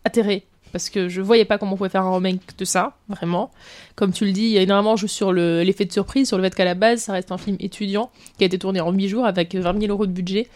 atterrée. 0.04 0.44
Parce 0.72 0.90
que 0.90 1.08
je 1.08 1.22
voyais 1.22 1.44
pas 1.46 1.56
comment 1.56 1.74
on 1.74 1.76
pouvait 1.76 1.88
faire 1.88 2.02
un 2.02 2.14
remake 2.14 2.40
de 2.58 2.64
ça, 2.64 2.96
vraiment. 3.08 3.50
Comme 3.94 4.12
tu 4.12 4.24
le 4.26 4.32
dis, 4.32 4.42
il 4.42 4.50
y 4.50 4.58
a 4.58 4.62
énormément 4.62 4.96
joue 4.96 5.06
sur 5.08 5.32
le- 5.32 5.62
l'effet 5.62 5.84
de 5.86 5.92
surprise, 5.92 6.26
sur 6.28 6.36
le 6.36 6.42
fait 6.42 6.54
qu'à 6.54 6.64
la 6.64 6.74
base, 6.74 7.00
ça 7.02 7.12
reste 7.12 7.30
un 7.32 7.38
film 7.38 7.56
étudiant 7.60 8.10
qui 8.36 8.44
a 8.44 8.46
été 8.48 8.58
tourné 8.58 8.80
en 8.80 8.90
8 8.92 9.08
jours 9.08 9.24
avec 9.24 9.54
20 9.54 9.80
000 9.80 9.92
euros 9.92 10.04
de 10.06 10.12
budget. 10.12 10.48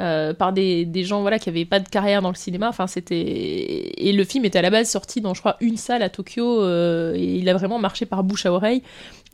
Euh, 0.00 0.34
par 0.34 0.52
des, 0.52 1.04
gens 1.04 1.20
voilà 1.20 1.38
qui 1.38 1.48
avaient 1.48 1.64
pas 1.64 1.78
de 1.78 1.88
carrière 1.88 2.20
dans 2.20 2.30
le 2.30 2.34
cinéma 2.34 2.68
enfin 2.68 2.88
c'était 2.88 3.14
et 3.16 4.12
le 4.12 4.24
film 4.24 4.44
était 4.44 4.58
à 4.58 4.62
la 4.62 4.70
base 4.70 4.90
sorti 4.90 5.20
dans 5.20 5.34
je 5.34 5.40
crois 5.40 5.56
une 5.60 5.76
salle 5.76 6.02
à 6.02 6.08
Tokyo 6.08 6.62
euh, 6.62 7.14
et 7.14 7.36
il 7.36 7.48
a 7.48 7.54
vraiment 7.54 7.78
marché 7.78 8.04
par 8.04 8.24
bouche 8.24 8.44
à 8.44 8.52
oreille 8.52 8.82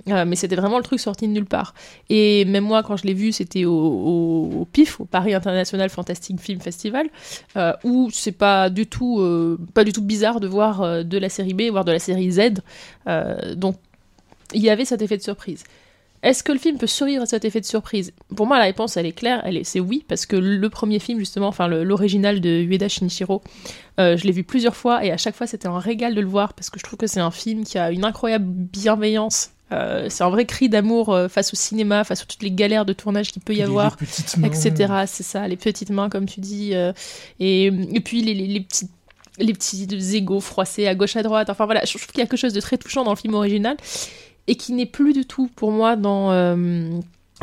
euh, 0.08 0.26
mais 0.26 0.36
c'était 0.36 0.56
vraiment 0.56 0.76
le 0.76 0.84
truc 0.84 0.98
sorti 0.98 1.28
de 1.28 1.32
nulle 1.32 1.44
part. 1.44 1.74
Et 2.08 2.46
même 2.46 2.64
moi, 2.64 2.82
quand 2.82 2.96
je 2.96 3.04
l'ai 3.04 3.12
vu, 3.12 3.32
c'était 3.32 3.66
au, 3.66 4.66
PIF, 4.72 4.98
au 4.98 5.04
Paris 5.04 5.34
International 5.34 5.90
Fantastic 5.90 6.40
Film 6.40 6.58
Festival, 6.58 7.06
où 7.84 8.08
c'est 8.10 8.32
pas 8.32 8.70
du 8.70 8.86
tout, 8.86 9.22
pas 9.74 9.84
du 9.84 9.92
tout 9.92 10.00
bizarre 10.00 10.40
de 10.40 10.46
voir 10.46 11.04
de 11.04 11.18
la 11.18 11.28
série 11.28 11.52
B, 11.52 11.64
voire 11.70 11.84
de 11.84 11.92
la 11.92 11.98
série 11.98 12.30
Z. 12.30 12.62
Donc, 13.56 13.76
il 14.54 14.62
y 14.62 14.70
avait 14.70 14.86
cet 14.86 15.02
effet 15.02 15.18
de 15.18 15.22
surprise. 15.22 15.64
Est-ce 16.22 16.42
que 16.42 16.52
le 16.52 16.58
film 16.58 16.76
peut 16.76 16.86
survivre 16.86 17.22
à 17.22 17.26
cet 17.26 17.44
effet 17.46 17.60
de 17.60 17.64
surprise? 17.66 18.12
Pour 18.36 18.46
moi, 18.46 18.58
la 18.58 18.64
réponse, 18.64 18.96
elle 18.98 19.06
est 19.06 19.12
claire, 19.12 19.40
elle 19.44 19.56
est, 19.56 19.64
c'est 19.64 19.80
oui, 19.80 20.04
parce 20.06 20.26
que 20.26 20.36
le 20.36 20.68
premier 20.68 20.98
film, 20.98 21.18
justement, 21.18 21.48
enfin 21.48 21.66
l'original 21.66 22.40
de 22.42 22.62
Ueda 22.62 22.88
Shinichiro, 22.88 23.42
euh, 23.98 24.16
je 24.18 24.24
l'ai 24.24 24.32
vu 24.32 24.44
plusieurs 24.44 24.76
fois 24.76 25.02
et 25.04 25.10
à 25.12 25.16
chaque 25.16 25.34
fois, 25.34 25.46
c'était 25.46 25.68
un 25.68 25.78
régal 25.78 26.14
de 26.14 26.20
le 26.20 26.26
voir 26.28 26.52
parce 26.52 26.68
que 26.68 26.78
je 26.78 26.84
trouve 26.84 26.98
que 26.98 27.06
c'est 27.06 27.20
un 27.20 27.30
film 27.30 27.64
qui 27.64 27.78
a 27.78 27.90
une 27.90 28.04
incroyable 28.04 28.44
bienveillance. 28.46 29.50
Euh, 29.72 30.08
c'est 30.10 30.24
un 30.24 30.30
vrai 30.30 30.46
cri 30.46 30.68
d'amour 30.68 31.10
euh, 31.14 31.28
face 31.28 31.52
au 31.54 31.56
cinéma, 31.56 32.02
face 32.04 32.22
à 32.22 32.24
toutes 32.26 32.42
les 32.42 32.50
galères 32.50 32.84
de 32.84 32.92
tournage 32.92 33.30
qu'il 33.32 33.40
peut 33.40 33.52
y 33.54 33.56
Les- 33.58 33.62
avoir 33.62 33.96
les 34.00 34.06
petites 34.06 34.36
etc. 34.44 34.92
C'est 35.06 35.22
ça, 35.22 35.46
les 35.46 35.56
petites 35.56 35.90
mains, 35.90 36.08
comme 36.10 36.26
tu 36.26 36.40
dis. 36.40 36.74
euh, 36.74 36.92
et, 37.38 37.66
et 37.66 38.00
puis 38.00 38.20
les, 38.22 38.60
petits 38.60 38.88
les 39.38 39.52
petits 39.54 39.86
égaux 40.16 40.40
froissés 40.40 40.86
à 40.86 40.94
gauche 40.94 41.16
à 41.16 41.22
droite. 41.22 41.48
Enfin 41.50 41.64
voilà, 41.66 41.82
je 41.84 41.90
trouve 41.96 42.06
qu'il 42.08 42.18
y 42.18 42.22
a 42.22 42.26
quelque 42.26 42.36
chose 42.38 42.52
de 42.52 42.60
très 42.60 42.76
touchant 42.78 43.04
dans 43.04 43.12
le 43.12 43.16
film 43.16 43.32
original 43.34 43.76
et 44.50 44.56
qui 44.56 44.72
n'est 44.72 44.84
plus 44.84 45.12
du 45.12 45.24
tout 45.24 45.48
pour 45.54 45.70
moi 45.70 45.94
dans 45.94 46.32
euh, 46.32 46.90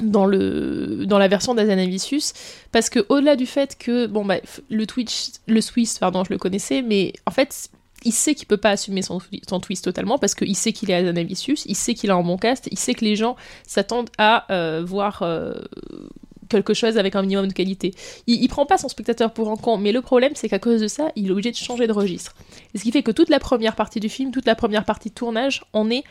dans 0.03 0.25
le 0.25 1.05
dans 1.05 1.17
la 1.17 1.29
version 1.29 1.55
d'Azanavicius 1.55 2.33
parce 2.73 2.89
que 2.89 3.03
au-delà 3.07 3.37
du 3.37 3.45
fait 3.45 3.77
que 3.77 4.07
bon 4.07 4.25
bah 4.25 4.35
le 4.69 4.85
Twitch 4.85 5.29
le 5.47 5.61
Swiss 5.61 5.99
pardon 5.99 6.25
je 6.25 6.31
le 6.31 6.37
connaissais 6.37 6.81
mais 6.81 7.13
en 7.25 7.31
fait 7.31 7.69
il 8.03 8.11
sait 8.11 8.35
qu'il 8.35 8.45
peut 8.45 8.57
pas 8.57 8.71
assumer 8.71 9.01
son, 9.01 9.19
son 9.47 9.59
twist 9.61 9.85
totalement 9.85 10.17
parce 10.17 10.35
qu'il 10.35 10.55
sait 10.55 10.71
qu'il 10.71 10.91
est 10.91 10.93
Azanavicius, 10.93 11.65
il 11.65 11.75
sait 11.75 11.95
qu'il 11.95 12.11
a 12.11 12.15
un 12.15 12.21
bon 12.21 12.37
cast, 12.37 12.67
il 12.71 12.77
sait 12.77 12.93
que 12.93 13.03
les 13.03 13.15
gens 13.15 13.35
s'attendent 13.65 14.11
à 14.19 14.51
euh, 14.53 14.83
voir 14.85 15.23
euh, 15.23 15.53
quelque 16.47 16.75
chose 16.75 16.99
avec 16.99 17.15
un 17.15 17.23
minimum 17.23 17.47
de 17.47 17.53
qualité. 17.53 17.95
Il, 18.27 18.43
il 18.43 18.47
prend 18.49 18.67
pas 18.67 18.77
son 18.77 18.87
spectateur 18.87 19.33
pour 19.33 19.49
un 19.49 19.55
con, 19.55 19.77
mais 19.77 19.91
le 19.91 20.03
problème 20.03 20.33
c'est 20.35 20.47
qu'à 20.47 20.59
cause 20.59 20.79
de 20.79 20.87
ça, 20.87 21.09
il 21.15 21.29
est 21.29 21.31
obligé 21.31 21.49
de 21.49 21.55
changer 21.55 21.87
de 21.87 21.91
registre. 21.91 22.35
Ce 22.75 22.83
qui 22.83 22.91
fait 22.91 23.01
que 23.01 23.11
toute 23.11 23.29
la 23.29 23.39
première 23.39 23.75
partie 23.75 23.99
du 23.99 24.09
film, 24.09 24.29
toute 24.29 24.45
la 24.45 24.55
première 24.55 24.85
partie 24.85 25.09
de 25.09 25.15
tournage, 25.15 25.63
on 25.73 25.89
est 25.89 26.03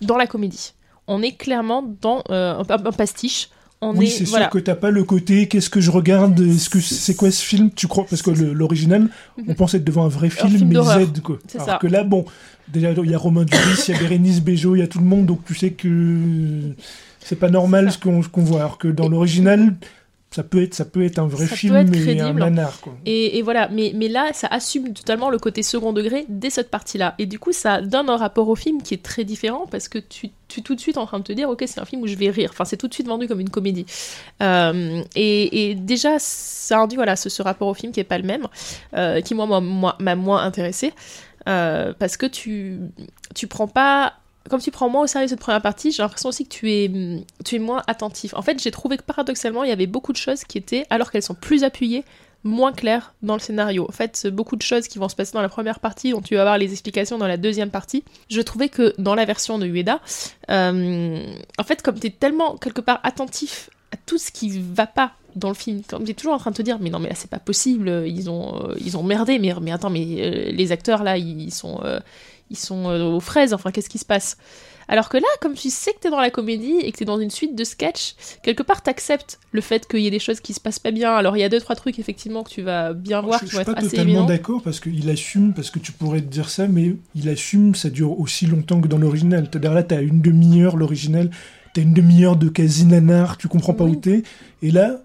dans 0.00 0.16
la 0.16 0.26
comédie. 0.26 0.74
on 1.06 1.22
est 1.22 1.36
clairement 1.36 1.82
dans 2.00 2.22
euh, 2.30 2.54
un, 2.56 2.86
un 2.86 2.92
pastiche. 2.92 3.48
On 3.80 3.96
oui, 3.96 4.06
est, 4.06 4.10
c'est 4.10 4.26
sûr 4.26 4.50
que 4.50 4.58
t'as 4.58 4.74
pas 4.74 4.90
le 4.90 5.04
côté 5.04 5.46
qu'est-ce 5.46 5.70
que 5.70 5.80
je 5.80 5.92
regarde, 5.92 6.40
est-ce 6.40 6.68
que 6.68 6.80
c'est 6.80 7.14
quoi 7.14 7.30
ce 7.30 7.44
film 7.44 7.70
Tu 7.70 7.86
crois 7.86 8.04
parce 8.10 8.22
que 8.22 8.30
l'original, 8.30 9.08
on 9.46 9.54
pense 9.54 9.74
être 9.74 9.84
devant 9.84 10.04
un 10.04 10.08
vrai 10.08 10.30
film, 10.30 10.50
film 10.50 10.68
mais. 10.68 11.06
Z 11.06 11.20
quoi. 11.22 11.38
Alors 11.54 11.66
ça. 11.66 11.78
que 11.80 11.86
là, 11.86 12.02
bon, 12.02 12.24
déjà 12.66 12.90
il 12.90 13.10
y 13.10 13.14
a 13.14 13.18
Romain 13.18 13.44
Duris, 13.44 13.84
il 13.86 13.94
y 13.94 13.96
a 13.96 14.00
Bérénice 14.00 14.40
Bejo, 14.40 14.74
il 14.74 14.80
y 14.80 14.82
a 14.82 14.88
tout 14.88 14.98
le 14.98 15.04
monde, 15.04 15.26
donc 15.26 15.44
tu 15.44 15.54
sais 15.54 15.70
que 15.70 16.74
c'est 17.20 17.36
pas 17.36 17.50
normal 17.50 17.92
ce 17.92 17.98
qu'on 17.98 18.20
ce 18.20 18.28
qu'on 18.28 18.42
voit. 18.42 18.60
Alors 18.60 18.78
que 18.78 18.88
dans 18.88 19.08
l'original, 19.08 19.76
ça 20.30 20.42
peut 20.42 20.62
être 20.62 20.74
ça 20.74 20.84
peut 20.84 21.02
être 21.02 21.18
un 21.18 21.26
vrai 21.26 21.46
Ça 21.46 21.56
film 21.56 21.76
être 21.76 21.94
et 21.94 22.20
un 22.20 22.34
nanar 22.34 22.80
quoi. 22.80 22.94
Et, 23.06 23.38
et 23.38 23.42
voilà, 23.42 23.68
mais, 23.68 23.92
mais 23.94 24.08
là, 24.08 24.30
ça 24.34 24.46
assume 24.48 24.92
totalement 24.92 25.30
le 25.30 25.38
côté 25.38 25.62
second 25.62 25.94
degré 25.94 26.26
dès 26.28 26.50
cette 26.50 26.70
partie-là. 26.70 27.14
Et 27.18 27.24
du 27.24 27.38
coup, 27.38 27.52
ça 27.52 27.80
donne 27.80 28.10
un 28.10 28.16
rapport 28.16 28.48
au 28.48 28.54
film 28.54 28.82
qui 28.82 28.92
est 28.92 29.02
très 29.02 29.24
différent 29.24 29.66
parce 29.70 29.88
que 29.88 29.98
tu, 29.98 30.28
tu 30.48 30.60
es 30.60 30.62
tout 30.62 30.74
de 30.74 30.80
suite 30.80 30.98
en 30.98 31.06
train 31.06 31.18
de 31.18 31.24
te 31.24 31.32
dire, 31.32 31.48
ok, 31.48 31.64
c'est 31.66 31.80
un 31.80 31.86
film 31.86 32.02
où 32.02 32.06
je 32.06 32.14
vais 32.14 32.28
rire. 32.28 32.50
Enfin, 32.52 32.66
c'est 32.66 32.76
tout 32.76 32.88
de 32.88 32.94
suite 32.94 33.08
vendu 33.08 33.26
comme 33.26 33.40
une 33.40 33.48
comédie. 33.48 33.86
Euh, 34.42 35.02
et, 35.14 35.70
et 35.70 35.74
déjà, 35.74 36.18
ça 36.18 36.80
induit 36.80 36.96
voilà, 36.96 37.16
ce, 37.16 37.30
ce 37.30 37.42
rapport 37.42 37.68
au 37.68 37.74
film 37.74 37.90
qui 37.92 38.00
est 38.00 38.04
pas 38.04 38.18
le 38.18 38.24
même, 38.24 38.46
euh, 38.94 39.22
qui 39.22 39.34
moi, 39.34 39.46
moi, 39.46 39.60
moi, 39.62 39.96
m'a 39.98 40.14
moins 40.14 40.42
intéressé. 40.42 40.92
Euh, 41.48 41.94
parce 41.98 42.18
que 42.18 42.26
tu, 42.26 42.78
tu 43.34 43.46
prends 43.46 43.68
pas. 43.68 44.12
Comme 44.48 44.60
tu 44.60 44.70
prends 44.70 44.88
moins 44.88 45.02
au 45.02 45.06
sérieux 45.06 45.28
cette 45.28 45.40
première 45.40 45.62
partie, 45.62 45.92
j'ai 45.92 46.02
l'impression 46.02 46.28
aussi 46.28 46.44
que 46.44 46.54
tu 46.54 46.72
es, 46.72 46.90
tu 47.44 47.56
es 47.56 47.58
moins 47.58 47.82
attentif. 47.86 48.34
En 48.34 48.42
fait, 48.42 48.62
j'ai 48.62 48.70
trouvé 48.70 48.96
que 48.96 49.02
paradoxalement, 49.02 49.64
il 49.64 49.70
y 49.70 49.72
avait 49.72 49.86
beaucoup 49.86 50.12
de 50.12 50.16
choses 50.16 50.44
qui 50.44 50.58
étaient, 50.58 50.86
alors 50.90 51.10
qu'elles 51.10 51.22
sont 51.22 51.34
plus 51.34 51.64
appuyées, 51.64 52.04
moins 52.44 52.72
claires 52.72 53.14
dans 53.22 53.34
le 53.34 53.40
scénario. 53.40 53.86
En 53.88 53.92
fait, 53.92 54.26
beaucoup 54.26 54.56
de 54.56 54.62
choses 54.62 54.88
qui 54.88 54.98
vont 54.98 55.08
se 55.08 55.16
passer 55.16 55.32
dans 55.32 55.42
la 55.42 55.48
première 55.48 55.80
partie, 55.80 56.12
dont 56.12 56.20
tu 56.20 56.34
vas 56.34 56.42
avoir 56.42 56.58
les 56.58 56.70
explications 56.72 57.18
dans 57.18 57.26
la 57.26 57.36
deuxième 57.36 57.70
partie. 57.70 58.04
Je 58.30 58.40
trouvais 58.40 58.68
que 58.68 58.94
dans 58.98 59.14
la 59.14 59.24
version 59.24 59.58
de 59.58 59.66
Ueda, 59.66 60.00
euh, 60.50 61.34
en 61.58 61.64
fait, 61.64 61.82
comme 61.82 61.98
tu 61.98 62.06
es 62.06 62.10
tellement 62.10 62.56
quelque 62.56 62.80
part 62.80 63.00
attentif 63.02 63.70
à 63.92 63.96
tout 64.06 64.18
ce 64.18 64.30
qui 64.30 64.60
va 64.60 64.86
pas 64.86 65.12
dans 65.34 65.48
le 65.48 65.54
film, 65.54 65.82
comme 65.86 66.04
es 66.06 66.14
toujours 66.14 66.34
en 66.34 66.38
train 66.38 66.50
de 66.50 66.56
te 66.56 66.62
dire, 66.62 66.78
mais 66.80 66.90
non, 66.90 66.98
mais 66.98 67.08
là, 67.08 67.14
c'est 67.14 67.30
pas 67.30 67.38
possible, 67.38 68.04
ils 68.06 68.28
ont, 68.28 68.62
euh, 68.62 68.74
ils 68.80 68.96
ont 68.96 69.02
merdé, 69.02 69.38
mais, 69.38 69.52
attends, 69.70 69.90
mais 69.90 70.04
euh, 70.18 70.50
les 70.50 70.72
acteurs 70.72 71.02
là, 71.02 71.16
ils 71.16 71.52
sont, 71.52 71.80
ils 72.50 72.58
sont 72.58 72.88
euh, 72.88 73.04
aux 73.04 73.20
fraises, 73.20 73.52
enfin, 73.54 73.70
qu'est-ce 73.70 73.88
qui 73.88 73.98
se 73.98 74.04
passe? 74.04 74.36
Alors 74.90 75.10
que 75.10 75.18
là, 75.18 75.26
comme 75.42 75.52
tu 75.52 75.68
sais 75.68 75.92
que 75.92 75.98
t'es 75.98 76.08
dans 76.08 76.20
la 76.20 76.30
comédie 76.30 76.76
et 76.82 76.90
que 76.92 76.96
t'es 76.96 77.04
dans 77.04 77.20
une 77.20 77.28
suite 77.28 77.54
de 77.54 77.62
sketchs, 77.62 78.14
quelque 78.42 78.62
part 78.62 78.82
t'acceptes 78.82 79.38
le 79.52 79.60
fait 79.60 79.86
qu'il 79.86 80.00
y 80.00 80.06
ait 80.06 80.10
des 80.10 80.18
choses 80.18 80.40
qui 80.40 80.54
se 80.54 80.60
passent 80.60 80.78
pas 80.78 80.92
bien. 80.92 81.12
Alors 81.14 81.36
il 81.36 81.40
y 81.40 81.44
a 81.44 81.50
deux 81.50 81.60
trois 81.60 81.76
trucs 81.76 81.98
effectivement 81.98 82.42
que 82.42 82.48
tu 82.48 82.62
vas 82.62 82.94
bien 82.94 83.20
voir 83.20 83.38
je, 83.40 83.44
qui 83.44 83.50
je 83.50 83.56
vont 83.56 83.62
suis 83.64 83.70
être 83.70 83.74
pas 83.74 83.82
totalement 83.82 84.24
d'accord 84.24 84.62
parce 84.62 84.80
qu'il 84.80 85.10
assume, 85.10 85.52
parce 85.52 85.70
que 85.70 85.78
tu 85.78 85.92
pourrais 85.92 86.22
te 86.22 86.26
dire 86.26 86.48
ça, 86.48 86.68
mais 86.68 86.94
il 87.14 87.28
assume, 87.28 87.74
ça 87.74 87.90
dure 87.90 88.18
aussi 88.18 88.46
longtemps 88.46 88.80
que 88.80 88.88
dans 88.88 88.96
l'original. 88.96 89.46
C'est-à-dire 89.50 89.74
là, 89.74 89.82
t'as 89.82 90.00
une 90.00 90.22
demi-heure, 90.22 90.78
l'original, 90.78 91.30
t'as 91.74 91.82
une 91.82 91.92
demi-heure 91.92 92.36
de 92.36 92.48
quasi 92.48 92.86
nanar, 92.86 93.36
tu 93.36 93.46
comprends 93.48 93.74
pas 93.74 93.84
Oui. 93.84 93.90
où 93.90 93.96
t'es. 93.96 94.22
Et 94.62 94.70
là, 94.70 95.02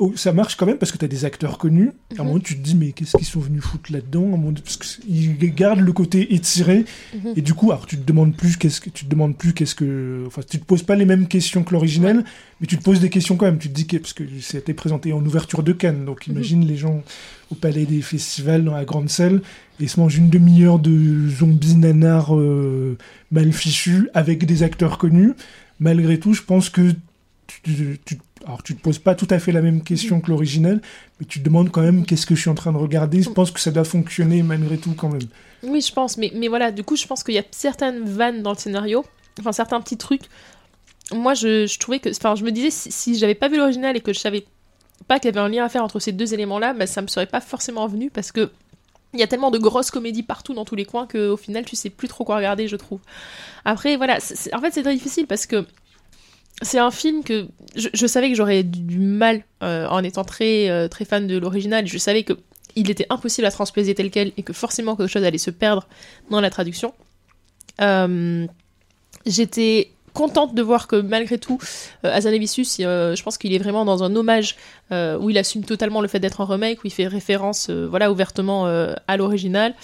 oh, 0.00 0.12
ça 0.16 0.32
marche 0.32 0.56
quand 0.56 0.66
même 0.66 0.78
parce 0.78 0.90
que 0.90 0.98
t'as 0.98 1.06
des 1.06 1.24
acteurs 1.24 1.56
connus. 1.58 1.92
À 2.18 2.20
un 2.20 2.24
Mhm. 2.24 2.28
moment, 2.28 2.40
tu 2.40 2.56
te 2.56 2.60
dis, 2.62 2.74
mais 2.74 2.90
qu'est-ce 2.92 3.16
qu'ils 3.16 3.26
sont 3.26 3.38
venus 3.38 3.62
foutre 3.62 3.92
là-dedans? 3.92 4.22
À 4.22 4.34
un 4.34 4.36
moment, 4.36 4.52
Parce 4.64 4.96
qu'ils 4.96 5.54
gardent 5.54 5.80
le 5.80 5.92
côté 5.92 6.34
étiré. 6.34 6.84
Mhm. 7.14 7.34
Et 7.36 7.42
du 7.42 7.54
coup, 7.54 7.70
alors 7.70 7.86
tu 7.86 7.96
te 7.96 8.04
demandes 8.04 8.34
plus 8.34 8.56
qu'est-ce 8.56 8.80
que 8.80 8.90
tu 8.90 9.04
te 9.04 9.10
demandes 9.10 9.36
plus 9.36 9.52
qu'est-ce 9.52 9.74
que, 9.76 10.24
enfin, 10.26 10.42
tu 10.48 10.58
te 10.58 10.64
poses 10.64 10.82
pas 10.82 10.96
les 10.96 11.04
mêmes 11.04 11.28
questions 11.28 11.62
que 11.62 11.72
l'original, 11.72 12.24
mais 12.60 12.66
tu 12.66 12.76
te 12.76 12.82
poses 12.82 12.98
des 13.00 13.10
questions 13.10 13.36
quand 13.36 13.46
même. 13.46 13.58
Tu 13.58 13.68
te 13.68 13.74
dis 13.74 13.86
que 13.86 13.98
parce 13.98 14.12
que 14.12 14.24
c'était 14.40 14.74
présenté 14.74 15.12
en 15.12 15.24
ouverture 15.24 15.62
de 15.62 15.72
Cannes, 15.72 16.04
donc 16.04 16.26
Mhm. 16.26 16.34
imagine 16.34 16.66
les 16.66 16.76
gens 16.76 17.02
au 17.50 17.54
palais 17.54 17.84
des 17.86 18.00
festivals 18.02 18.64
dans 18.64 18.74
la 18.74 18.84
grande 18.84 19.08
salle 19.10 19.42
et 19.80 19.88
se 19.88 19.98
mangent 20.00 20.16
une 20.18 20.30
demi-heure 20.30 20.78
de 20.78 21.28
zombies 21.28 21.74
nanars 21.76 22.36
euh, 22.36 22.96
mal 23.30 23.52
fichus 23.52 24.08
avec 24.14 24.44
des 24.46 24.62
acteurs 24.62 24.98
connus. 24.98 25.32
Malgré 25.80 26.18
tout, 26.18 26.34
je 26.34 26.42
pense 26.42 26.68
que 26.70 26.92
tu, 27.62 27.98
tu- 28.04 28.18
alors 28.44 28.62
tu 28.62 28.74
te 28.76 28.80
poses 28.82 28.98
pas 28.98 29.14
tout 29.14 29.26
à 29.30 29.38
fait 29.38 29.52
la 29.52 29.60
même 29.62 29.82
question 29.82 30.20
que 30.20 30.30
l'original, 30.30 30.80
mais 31.18 31.26
tu 31.26 31.40
te 31.40 31.44
demandes 31.44 31.70
quand 31.70 31.82
même 31.82 32.06
qu'est-ce 32.06 32.26
que 32.26 32.34
je 32.34 32.40
suis 32.40 32.50
en 32.50 32.54
train 32.54 32.72
de 32.72 32.78
regarder. 32.78 33.22
Je 33.22 33.30
pense 33.30 33.50
que 33.50 33.60
ça 33.60 33.70
doit 33.70 33.84
fonctionner 33.84 34.42
malgré 34.42 34.78
tout 34.78 34.94
quand 34.94 35.08
même. 35.10 35.22
Oui, 35.62 35.80
je 35.82 35.92
pense, 35.92 36.16
mais, 36.16 36.32
mais 36.34 36.48
voilà, 36.48 36.70
du 36.72 36.82
coup, 36.82 36.96
je 36.96 37.06
pense 37.06 37.22
qu'il 37.22 37.34
y 37.34 37.38
a 37.38 37.44
certaines 37.50 38.04
vannes 38.04 38.42
dans 38.42 38.52
le 38.52 38.58
scénario, 38.58 39.04
enfin 39.38 39.52
certains 39.52 39.80
petits 39.80 39.98
trucs. 39.98 40.22
Moi, 41.12 41.34
je, 41.34 41.66
je 41.66 41.78
trouvais 41.78 41.98
que, 41.98 42.08
enfin, 42.08 42.34
je 42.34 42.44
me 42.44 42.52
disais 42.52 42.70
si, 42.70 43.18
j'avais 43.18 43.34
pas 43.34 43.48
vu 43.48 43.56
l'original 43.58 43.96
et 43.96 44.00
que 44.00 44.12
je 44.12 44.18
savais 44.20 44.44
pas 45.08 45.18
qu'il 45.18 45.26
y 45.34 45.36
avait 45.36 45.44
un 45.44 45.48
lien 45.48 45.64
à 45.64 45.68
faire 45.68 45.82
entre 45.82 45.98
ces 45.98 46.12
deux 46.12 46.32
éléments-là, 46.34 46.72
bah, 46.72 46.86
ça 46.86 47.02
me 47.02 47.08
serait 47.08 47.26
pas 47.26 47.40
forcément 47.40 47.86
venu 47.88 48.10
parce 48.10 48.32
que 48.32 48.50
il 49.12 49.18
y 49.18 49.24
a 49.24 49.26
tellement 49.26 49.50
de 49.50 49.58
grosses 49.58 49.90
comédies 49.90 50.22
partout 50.22 50.54
dans 50.54 50.64
tous 50.64 50.76
les 50.76 50.84
coins 50.84 51.08
qu'au 51.08 51.36
final, 51.36 51.64
tu 51.64 51.74
sais 51.74 51.90
plus 51.90 52.06
trop 52.06 52.24
quoi 52.24 52.36
regarder, 52.36 52.68
je 52.68 52.76
trouve. 52.76 53.00
Après, 53.64 53.96
voilà, 53.96 54.18
en 54.52 54.60
fait, 54.60 54.70
c'est 54.70 54.82
très 54.82 54.94
difficile 54.94 55.26
parce 55.26 55.46
que 55.46 55.66
c'est 56.62 56.78
un 56.78 56.90
film 56.90 57.24
que 57.24 57.48
je, 57.74 58.06
savais 58.06 58.28
que 58.28 58.36
j'aurais 58.36 58.62
du, 58.62 58.98
mal 58.98 59.42
euh, 59.62 59.86
en 59.88 60.02
étant 60.02 60.24
très, 60.24 60.68
euh, 60.68 60.88
très 60.88 61.04
fan 61.04 61.26
de 61.26 61.38
l'original. 61.38 61.86
Je 61.86 61.98
savais 61.98 62.22
que 62.22 62.34
il 62.76 62.90
était 62.90 63.06
impossible 63.10 63.46
à 63.46 63.50
transposer 63.50 63.94
tel 63.94 64.10
quel 64.10 64.32
et 64.36 64.42
que 64.42 64.52
forcément 64.52 64.94
quelque 64.94 65.08
chose 65.08 65.24
allait 65.24 65.38
se 65.38 65.50
perdre 65.50 65.88
dans 66.30 66.40
la 66.40 66.50
traduction. 66.50 66.94
Euh, 67.80 68.46
J'étais 69.26 69.90
contente 70.14 70.54
de 70.54 70.62
voir 70.62 70.86
que 70.86 70.96
malgré 70.96 71.38
tout, 71.38 71.58
Hazanavicius, 72.04 72.78
euh, 72.80 73.14
je 73.14 73.22
pense 73.22 73.38
qu'il 73.38 73.52
est 73.52 73.58
vraiment 73.58 73.84
dans 73.84 74.02
un 74.02 74.14
hommage 74.14 74.56
où 74.90 75.30
il 75.30 75.38
assume 75.38 75.64
totalement 75.64 76.00
le 76.00 76.08
fait 76.08 76.20
d'être 76.20 76.40
un 76.40 76.46
remake, 76.46 76.82
où 76.84 76.86
il 76.86 76.92
fait 76.92 77.06
référence 77.06 77.70
voilà, 77.70 78.10
ouvertement 78.10 78.66
à 78.66 79.16
l'original. 79.16 79.74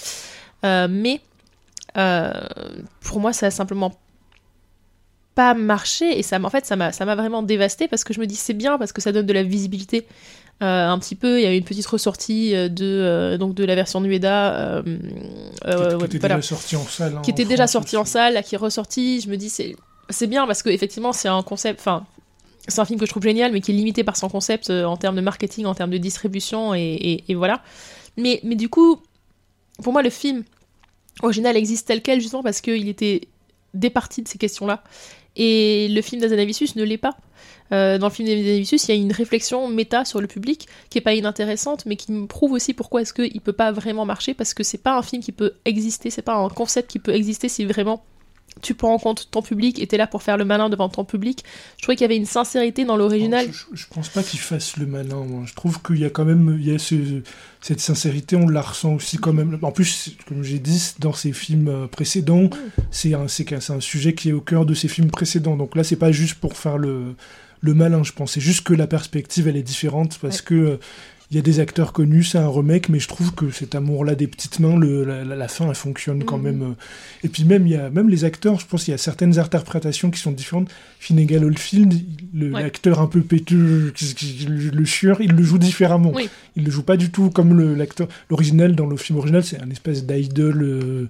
Mais 0.62 1.20
pour 1.94 3.20
moi, 3.20 3.32
ça 3.32 3.46
a 3.46 3.50
simplement 3.50 3.98
pas 5.36 5.54
marché 5.54 6.18
et 6.18 6.22
ça 6.24 6.38
en 6.42 6.50
fait 6.50 6.66
ça 6.66 6.74
m'a 6.76 6.90
ça 6.92 7.04
m'a 7.04 7.14
vraiment 7.14 7.42
dévasté 7.42 7.86
parce 7.88 8.02
que 8.04 8.12
je 8.12 8.18
me 8.20 8.26
dis 8.26 8.34
c'est 8.36 8.54
bien 8.54 8.78
parce 8.78 8.92
que 8.92 9.00
ça 9.00 9.12
donne 9.12 9.26
de 9.26 9.32
la 9.34 9.42
visibilité 9.44 10.06
euh, 10.62 10.88
un 10.88 10.98
petit 10.98 11.14
peu 11.14 11.38
il 11.38 11.42
y 11.44 11.46
a 11.46 11.52
eu 11.54 11.58
une 11.58 11.64
petite 11.64 11.86
ressortie 11.86 12.54
euh, 12.56 12.68
de 12.70 12.84
euh, 12.86 13.36
donc 13.38 13.54
de 13.54 13.62
la 13.64 13.74
version 13.74 14.00
Nueda 14.00 14.54
euh, 14.54 14.82
qui, 15.98 16.04
était 16.06 16.18
voilà 16.18 16.36
déjà 16.36 16.42
sorti 16.42 16.76
en 16.76 16.84
salle. 16.86 17.14
hein, 17.16 17.20
qui 17.22 17.30
était 17.30 17.44
déjà 17.44 17.64
France 17.66 17.72
sorti 17.72 17.96
en 17.98 18.04
salle, 18.04 18.34
là 18.34 18.42
qui 18.42 18.54
est 18.54 18.58
ressorti. 18.58 19.20
Je 19.20 19.28
me 19.28 19.36
dis 19.36 19.50
c'est 19.50 19.76
c'est 20.08 20.26
bien 20.26 20.46
parce 20.46 20.62
que 20.62 20.70
effectivement 20.70 21.12
c'est 21.12 21.28
un 21.28 21.42
concept, 21.42 21.80
enfin 21.80 22.06
c'est 22.68 22.80
un 22.80 22.84
film 22.86 22.98
que 22.98 23.06
je 23.06 23.10
trouve 23.10 23.22
génial, 23.22 23.52
mais 23.52 23.60
qui 23.60 23.70
est 23.72 23.74
limité 23.74 24.02
par 24.04 24.16
son 24.16 24.28
concept 24.28 24.70
en 24.70 24.96
termes 24.96 25.16
de 25.16 25.20
marketing, 25.20 25.66
en 25.66 25.74
termes 25.74 25.90
de 25.90 25.98
distribution 25.98 26.74
et, 26.74 26.80
et- 26.80 27.24
et 27.28 27.34
voilà. 27.34 27.62
Mais 28.16 28.40
mais 28.42 28.54
du 28.56 28.68
coup, 28.70 29.02
pour 29.82 29.92
moi 29.92 30.02
le 30.02 30.10
film 30.10 30.42
original 31.22 31.56
existe 31.56 31.88
tel 31.88 32.00
quel 32.02 32.20
justement 32.20 32.42
parce 32.42 32.60
qu'il 32.62 32.88
était 32.88 33.20
départi 33.78 34.22
de 34.22 34.28
ces 34.28 34.38
questions-là. 34.38 34.82
Et 35.36 35.88
le 35.88 36.00
film 36.02 36.20
d'Azanavicius 36.20 36.76
ne 36.76 36.82
l'est 36.82 36.98
pas. 36.98 37.16
Euh, 37.72 37.98
dans 37.98 38.08
le 38.08 38.12
film 38.12 38.28
d'Azanavicius, 38.28 38.88
il 38.88 38.94
y 38.94 38.98
a 38.98 39.00
une 39.00 39.12
réflexion 39.12 39.68
méta 39.68 40.04
sur 40.04 40.20
le 40.20 40.26
public 40.26 40.66
qui 40.88 40.98
est 40.98 41.02
pas 41.02 41.14
inintéressante, 41.14 41.84
mais 41.86 41.96
qui 41.96 42.12
me 42.12 42.26
prouve 42.26 42.52
aussi 42.52 42.74
pourquoi 42.74 43.02
est-ce 43.02 43.12
qu'il 43.12 43.40
peut 43.40 43.52
pas 43.52 43.72
vraiment 43.72 44.06
marcher, 44.06 44.34
parce 44.34 44.54
que 44.54 44.62
c'est 44.62 44.82
pas 44.82 44.96
un 44.96 45.02
film 45.02 45.22
qui 45.22 45.32
peut 45.32 45.52
exister, 45.64 46.10
c'est 46.10 46.22
pas 46.22 46.34
un 46.34 46.48
concept 46.48 46.90
qui 46.90 46.98
peut 46.98 47.14
exister 47.14 47.48
si 47.48 47.64
vraiment 47.64 48.04
tu 48.62 48.74
prends 48.74 48.94
en 48.94 48.98
compte 48.98 49.28
ton 49.30 49.42
public 49.42 49.78
et 49.80 49.86
t'es 49.86 49.96
là 49.98 50.06
pour 50.06 50.22
faire 50.22 50.36
le 50.36 50.44
malin 50.44 50.68
devant 50.70 50.88
ton 50.88 51.04
public. 51.04 51.44
Je 51.76 51.82
trouvais 51.82 51.94
qu'il 51.96 52.04
y 52.04 52.06
avait 52.06 52.16
une 52.16 52.24
sincérité 52.26 52.84
dans 52.84 52.96
l'original. 52.96 53.46
Je, 53.52 53.52
je- 53.52 53.82
je 53.82 53.86
pense 53.92 54.08
pas 54.08 54.22
qu'il 54.22 54.40
fasse 54.40 54.76
le 54.78 54.86
malin. 54.86 55.16
moi. 55.26 55.42
Je 55.46 55.54
trouve 55.54 55.82
qu'il 55.82 55.98
y 55.98 56.04
a 56.04 56.10
quand 56.10 56.24
même 56.24 56.56
il 56.58 56.66
y 56.66 56.74
a 56.74 56.78
ce- 56.78 57.22
cette 57.60 57.80
sincérité, 57.80 58.34
on 58.36 58.48
la 58.48 58.62
ressent 58.62 58.94
aussi 58.94 59.18
quand 59.18 59.32
même. 59.32 59.58
En 59.62 59.72
plus, 59.72 60.16
comme 60.28 60.42
j'ai 60.42 60.58
dit, 60.58 60.94
dans 61.00 61.12
ses 61.12 61.32
films 61.32 61.68
euh, 61.68 61.86
précédents, 61.86 62.48
c'est 62.90 63.14
un, 63.14 63.26
un 63.26 63.80
sujet 63.80 64.14
qui 64.14 64.30
est 64.30 64.32
au 64.32 64.40
cœur 64.40 64.64
de 64.66 64.74
ses 64.74 64.88
films 64.88 65.10
précédents. 65.10 65.56
Donc 65.56 65.76
là, 65.76 65.84
c'est 65.84 65.96
pas 65.96 66.12
juste 66.12 66.36
pour 66.36 66.56
faire 66.56 66.78
le, 66.78 67.14
le 67.60 67.74
malin, 67.74 68.02
je 68.04 68.12
pense. 68.12 68.32
C'est 68.32 68.40
juste 68.40 68.64
que 68.66 68.72
la 68.74 68.86
perspective, 68.86 69.48
elle 69.48 69.56
est 69.56 69.62
différente 69.62 70.18
parce 70.20 70.38
Ouais. 70.38 70.44
que 70.44 70.54
euh, 70.54 70.76
il 71.30 71.36
y 71.36 71.40
a 71.40 71.42
des 71.42 71.58
acteurs 71.58 71.92
connus, 71.92 72.22
c'est 72.22 72.38
un 72.38 72.48
remake, 72.48 72.88
mais 72.88 73.00
je 73.00 73.08
trouve 73.08 73.34
que 73.34 73.50
cet 73.50 73.74
amour-là 73.74 74.14
des 74.14 74.28
petites 74.28 74.60
mains, 74.60 74.76
le, 74.78 75.04
la, 75.24 75.48
fin, 75.48 75.68
elle 75.68 75.74
fonctionne 75.74 76.22
quand 76.24 76.38
Mhm. 76.38 76.44
même. 76.44 76.62
euh. 76.62 76.74
Et 77.24 77.28
puis 77.28 77.42
même, 77.44 77.66
il 77.66 77.72
y 77.72 77.76
a 77.76 77.90
même 77.90 78.08
les 78.08 78.24
acteurs, 78.24 78.60
je 78.60 78.66
pense 78.66 78.84
qu'il 78.84 78.92
y 78.92 78.94
a 78.94 78.98
certaines 78.98 79.38
interprétations 79.38 80.10
qui 80.12 80.20
sont 80.20 80.30
différentes. 80.30 80.68
Finnegan 81.00 81.42
Oldfield, 81.42 81.94
Ouais. 82.34 82.62
l'acteur 82.62 83.00
un 83.00 83.06
peu 83.08 83.22
péteux, 83.22 83.92
le, 84.72 84.84
chieur, 84.84 85.20
il 85.20 85.32
le 85.32 85.42
joue 85.42 85.58
différemment. 85.58 86.12
Oui. 86.14 86.28
Il 86.54 86.64
le 86.64 86.70
joue 86.70 86.82
pas 86.84 86.96
du 86.96 87.10
tout 87.10 87.30
comme 87.30 87.74
l'acteur. 87.74 88.06
L'original, 88.30 88.76
dans 88.76 88.86
le 88.86 88.96
film 88.96 89.18
original, 89.18 89.42
c'est 89.42 89.60
un 89.60 89.70
espèce 89.70 90.04
d'idol. 90.06 90.62
euh, 90.62 91.08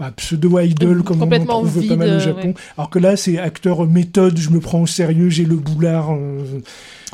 ouais, 0.00 0.06
pseudo-idol 0.16 0.98
Euh, 0.98 1.02
comme 1.02 1.22
on 1.22 1.32
en 1.32 1.44
trouve 1.46 1.78
vide, 1.80 1.88
pas 1.90 1.96
mal 1.96 2.08
au 2.08 2.12
euh, 2.12 2.20
Japon. 2.20 2.48
ouais. 2.48 2.54
Alors 2.76 2.90
que 2.90 2.98
là, 2.98 3.16
c'est 3.16 3.38
acteur 3.38 3.86
méthode, 3.86 4.38
je 4.38 4.50
me 4.50 4.60
prends 4.60 4.80
au 4.82 4.86
sérieux, 4.86 5.28
j'ai 5.30 5.44
le 5.44 5.56
boulard. 5.56 6.12
euh, 6.12 6.60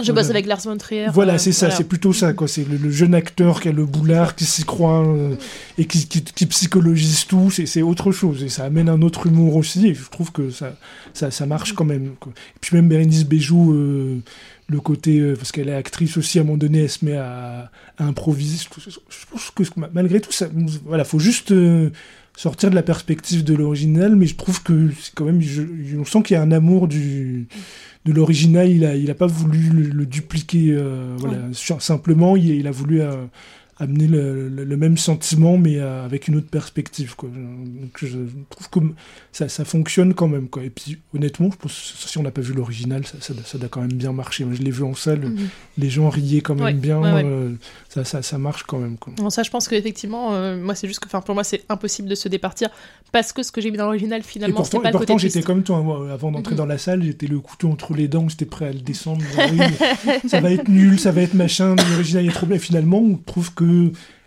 Je 0.02 0.10
bosse 0.12 0.30
avec 0.30 0.46
Lars 0.46 0.60
von 0.64 0.76
Trier. 0.76 1.06
voilà, 1.12 1.34
euh, 1.34 1.38
c'est 1.38 1.52
ça, 1.52 1.66
voilà. 1.66 1.76
c'est 1.76 1.84
plutôt 1.84 2.12
ça, 2.12 2.32
quoi. 2.32 2.48
C'est 2.48 2.66
le, 2.68 2.76
le 2.76 2.90
jeune 2.90 3.14
acteur 3.14 3.60
qui 3.60 3.68
a 3.68 3.72
le 3.72 3.84
boulard, 3.86 4.34
qui 4.34 4.44
s'y 4.44 4.64
croit 4.64 5.06
euh, 5.06 5.34
et 5.78 5.84
qui, 5.86 6.06
qui, 6.06 6.22
qui 6.22 6.46
psychologise 6.46 7.26
tout. 7.26 7.50
C'est 7.50 7.66
c'est 7.66 7.82
autre 7.82 8.10
chose 8.12 8.42
et 8.42 8.48
ça 8.48 8.64
amène 8.64 8.88
un 8.88 9.02
autre 9.02 9.26
humour 9.26 9.56
aussi. 9.56 9.88
Et 9.88 9.94
je 9.94 10.08
trouve 10.10 10.32
que 10.32 10.50
ça, 10.50 10.74
ça, 11.12 11.30
ça 11.30 11.46
marche 11.46 11.74
quand 11.74 11.84
même. 11.84 12.10
quoi. 12.18 12.32
Et 12.56 12.58
puis 12.60 12.74
même 12.76 12.88
Bérénice 12.88 13.26
euh, 13.72 14.18
le 14.68 14.80
côté 14.80 15.18
euh, 15.20 15.36
parce 15.36 15.52
qu'elle 15.52 15.68
est 15.68 15.74
actrice 15.74 16.16
aussi, 16.16 16.38
à 16.38 16.42
un 16.42 16.44
moment 16.44 16.56
donné, 16.56 16.82
elle 16.84 16.90
se 16.90 17.04
met 17.04 17.16
à, 17.16 17.70
à 17.98 18.04
improviser. 18.04 18.56
Je 18.58 19.26
pense 19.30 19.50
que 19.50 19.62
malgré 19.92 20.20
tout, 20.20 20.32
ça, 20.32 20.46
voilà, 20.86 21.04
faut 21.04 21.18
juste. 21.18 21.52
euh, 21.52 21.90
sortir 22.36 22.70
de 22.70 22.74
la 22.74 22.82
perspective 22.82 23.44
de 23.44 23.54
l'original, 23.54 24.16
mais 24.16 24.26
je 24.26 24.36
trouve 24.36 24.62
que 24.62 24.90
c'est 25.00 25.14
quand 25.14 25.24
même, 25.24 25.40
je, 25.40 25.62
on 25.98 26.04
sent 26.04 26.22
qu'il 26.22 26.34
y 26.34 26.38
a 26.38 26.42
un 26.42 26.52
amour 26.52 26.88
du 26.88 27.46
de 28.04 28.12
l'original. 28.12 28.68
Il 28.70 28.84
a, 28.84 28.96
il 28.96 29.10
a 29.10 29.14
pas 29.14 29.26
voulu 29.26 29.70
le, 29.70 29.82
le 29.90 30.06
dupliquer, 30.06 30.72
euh, 30.72 31.14
voilà, 31.18 31.38
simplement, 31.52 32.36
il, 32.36 32.48
il 32.50 32.66
a 32.66 32.70
voulu 32.70 33.00
euh, 33.00 33.26
amener 33.78 34.06
le, 34.06 34.48
le- 34.48 34.64
le 34.64 34.76
même 34.76 34.96
sentiment, 34.98 35.56
mais 35.58 35.78
euh, 35.78 36.04
avec 36.04 36.28
une 36.28 36.36
autre 36.36 36.48
perspective, 36.48 37.16
quoi. 37.16 37.28
Donc 37.30 37.98
je 38.00 38.18
trouve 38.50 38.68
que 38.70 38.78
ça, 39.32 39.48
ça 39.48 39.64
fonctionne 39.64 40.14
quand 40.14 40.28
même, 40.28 40.48
quoi. 40.48 40.62
Et 40.62 40.70
puis, 40.70 40.98
honnêtement, 41.14 41.50
je 41.50 41.56
pense 41.56 41.72
que 42.02 42.08
si 42.08 42.18
on 42.18 42.22
n'a 42.22 42.30
pas 42.30 42.42
vu 42.42 42.52
l'original, 42.52 43.04
ça, 43.06 43.16
ça, 43.20 43.34
ça 43.44 43.58
doit 43.58 43.68
quand 43.68 43.80
même 43.80 43.92
bien 43.94 44.12
marcher. 44.12 44.44
Moi, 44.44 44.54
je 44.54 44.62
l'ai 44.62 44.70
vu 44.70 44.84
en 44.84 44.94
salle, 44.94 45.20
Mhm. 45.20 45.48
les 45.78 45.90
gens 45.90 46.08
riaient 46.10 46.42
quand 46.42 46.54
même 46.54 46.64
Ouais, 46.64 46.72
bien, 46.74 47.00
ouais, 47.00 47.12
ouais. 47.12 47.22
euh, 47.24 47.52
ça, 47.88 48.04
ça, 48.04 48.22
ça 48.22 48.38
marche 48.38 48.62
quand 48.64 48.78
même, 48.78 48.98
quoi. 48.98 49.12
Bon, 49.16 49.30
ça, 49.30 49.42
je 49.42 49.50
pense 49.50 49.66
qu'effectivement, 49.68 50.34
euh, 50.34 50.56
moi, 50.62 50.74
c'est 50.74 50.86
juste 50.86 51.00
que, 51.00 51.06
enfin, 51.06 51.20
pour 51.22 51.34
moi, 51.34 51.42
c'est 51.44 51.62
impossible 51.68 52.08
de 52.08 52.14
se 52.14 52.28
départir 52.28 52.68
parce 53.10 53.32
que 53.32 53.42
ce 53.42 53.50
que 53.52 53.60
j'ai 53.60 53.70
mis 53.70 53.78
dans 53.78 53.84
l'original, 53.86 54.22
finalement, 54.22 54.64
c'est 54.64 54.78
pas 54.80 54.88
et 54.88 54.92
pourtant 54.92 55.18
j'étais 55.18 55.42
comme 55.42 55.62
toi, 55.62 55.80
moi, 55.82 56.10
avant 56.12 56.30
d'entrer 56.30 56.52
Mhm. 56.52 56.58
dans 56.58 56.66
la 56.66 56.78
salle, 56.78 57.02
j'étais 57.02 57.26
le 57.26 57.40
couteau 57.40 57.70
entre 57.70 57.94
les 57.94 58.06
dents, 58.08 58.28
j'étais 58.28 58.44
prêt 58.46 58.68
à 58.68 58.72
le 58.72 58.80
descendre. 58.80 59.22
genre, 59.22 59.46
oui, 59.52 59.58
mais 60.22 60.28
ça 60.28 60.40
va 60.40 60.50
être 60.52 60.68
nul, 60.68 60.98
ça 61.00 61.10
va 61.10 61.22
être 61.22 61.34
machin, 61.34 61.74
l'original 61.90 62.26
est 62.26 62.32
trop 62.32 62.46
bien. 62.46 62.56
Et 62.56 62.60
finalement, 62.60 62.98
on 62.98 63.16
trouve 63.16 63.52
que 63.54 63.61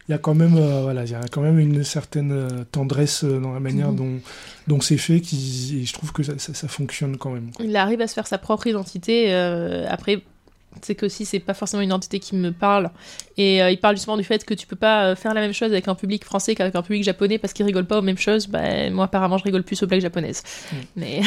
il 0.07 0.11
y 0.11 0.13
a 0.13 0.17
quand 0.19 0.35
même, 0.35 0.55
euh, 0.57 0.81
voilà, 0.83 1.03
il 1.03 1.11
y 1.11 1.15
a 1.15 1.21
quand 1.31 1.41
même 1.41 1.57
une 1.59 1.83
certaine 1.83 2.31
euh, 2.31 2.47
tendresse 2.71 3.23
euh, 3.23 3.39
dans 3.39 3.53
la 3.53 3.59
manière 3.59 3.89
Mhm. 3.91 3.95
dont, 3.95 4.11
dont 4.67 4.81
c'est 4.81 4.97
fait, 4.97 5.19
qui, 5.19 5.79
et 5.81 5.85
je 5.85 5.93
trouve 5.93 6.11
que 6.11 6.21
ça, 6.23 6.33
ça- 6.37 6.53
ça 6.53 6.67
fonctionne 6.67 7.17
quand 7.17 7.31
même. 7.31 7.49
quoi. 7.55 7.65
Il 7.65 7.75
arrive 7.75 8.01
à 8.01 8.07
se 8.07 8.13
faire 8.13 8.27
sa 8.27 8.37
propre 8.37 8.67
identité. 8.67 9.27
euh, 9.33 9.85
après, 9.89 10.21
c'est 10.81 10.93
que 10.93 11.05
aussi, 11.05 11.23
c'est 11.25 11.39
pas 11.39 11.53
forcément 11.53 11.81
une 11.81 11.87
identité 11.87 12.19
qui 12.19 12.35
me 12.35 12.51
parle. 12.51 12.91
Et 13.37 13.63
euh, 13.63 13.71
il 13.71 13.79
parle 13.79 13.95
justement 13.95 14.17
du 14.17 14.25
fait 14.25 14.43
que 14.43 14.53
tu 14.53 14.67
peux 14.67 14.75
pas 14.75 15.15
faire 15.15 15.33
la 15.33 15.39
même 15.39 15.53
chose 15.53 15.71
avec 15.71 15.87
un 15.87 15.95
public 15.95 16.25
français 16.25 16.53
qu'avec 16.53 16.75
un 16.75 16.81
public 16.81 17.01
japonais 17.01 17.37
parce 17.37 17.53
qu'ils 17.53 17.65
rigolent 17.65 17.85
pas 17.87 17.97
aux 17.97 18.01
mêmes 18.03 18.17
choses. 18.17 18.45
Bah, 18.47 18.89
moi, 18.91 19.05
apparemment, 19.05 19.37
je 19.37 19.45
rigole 19.45 19.63
plus 19.63 19.81
aux 19.83 19.87
blagues 19.87 20.01
japonaises. 20.01 20.43
Mais 20.97 21.21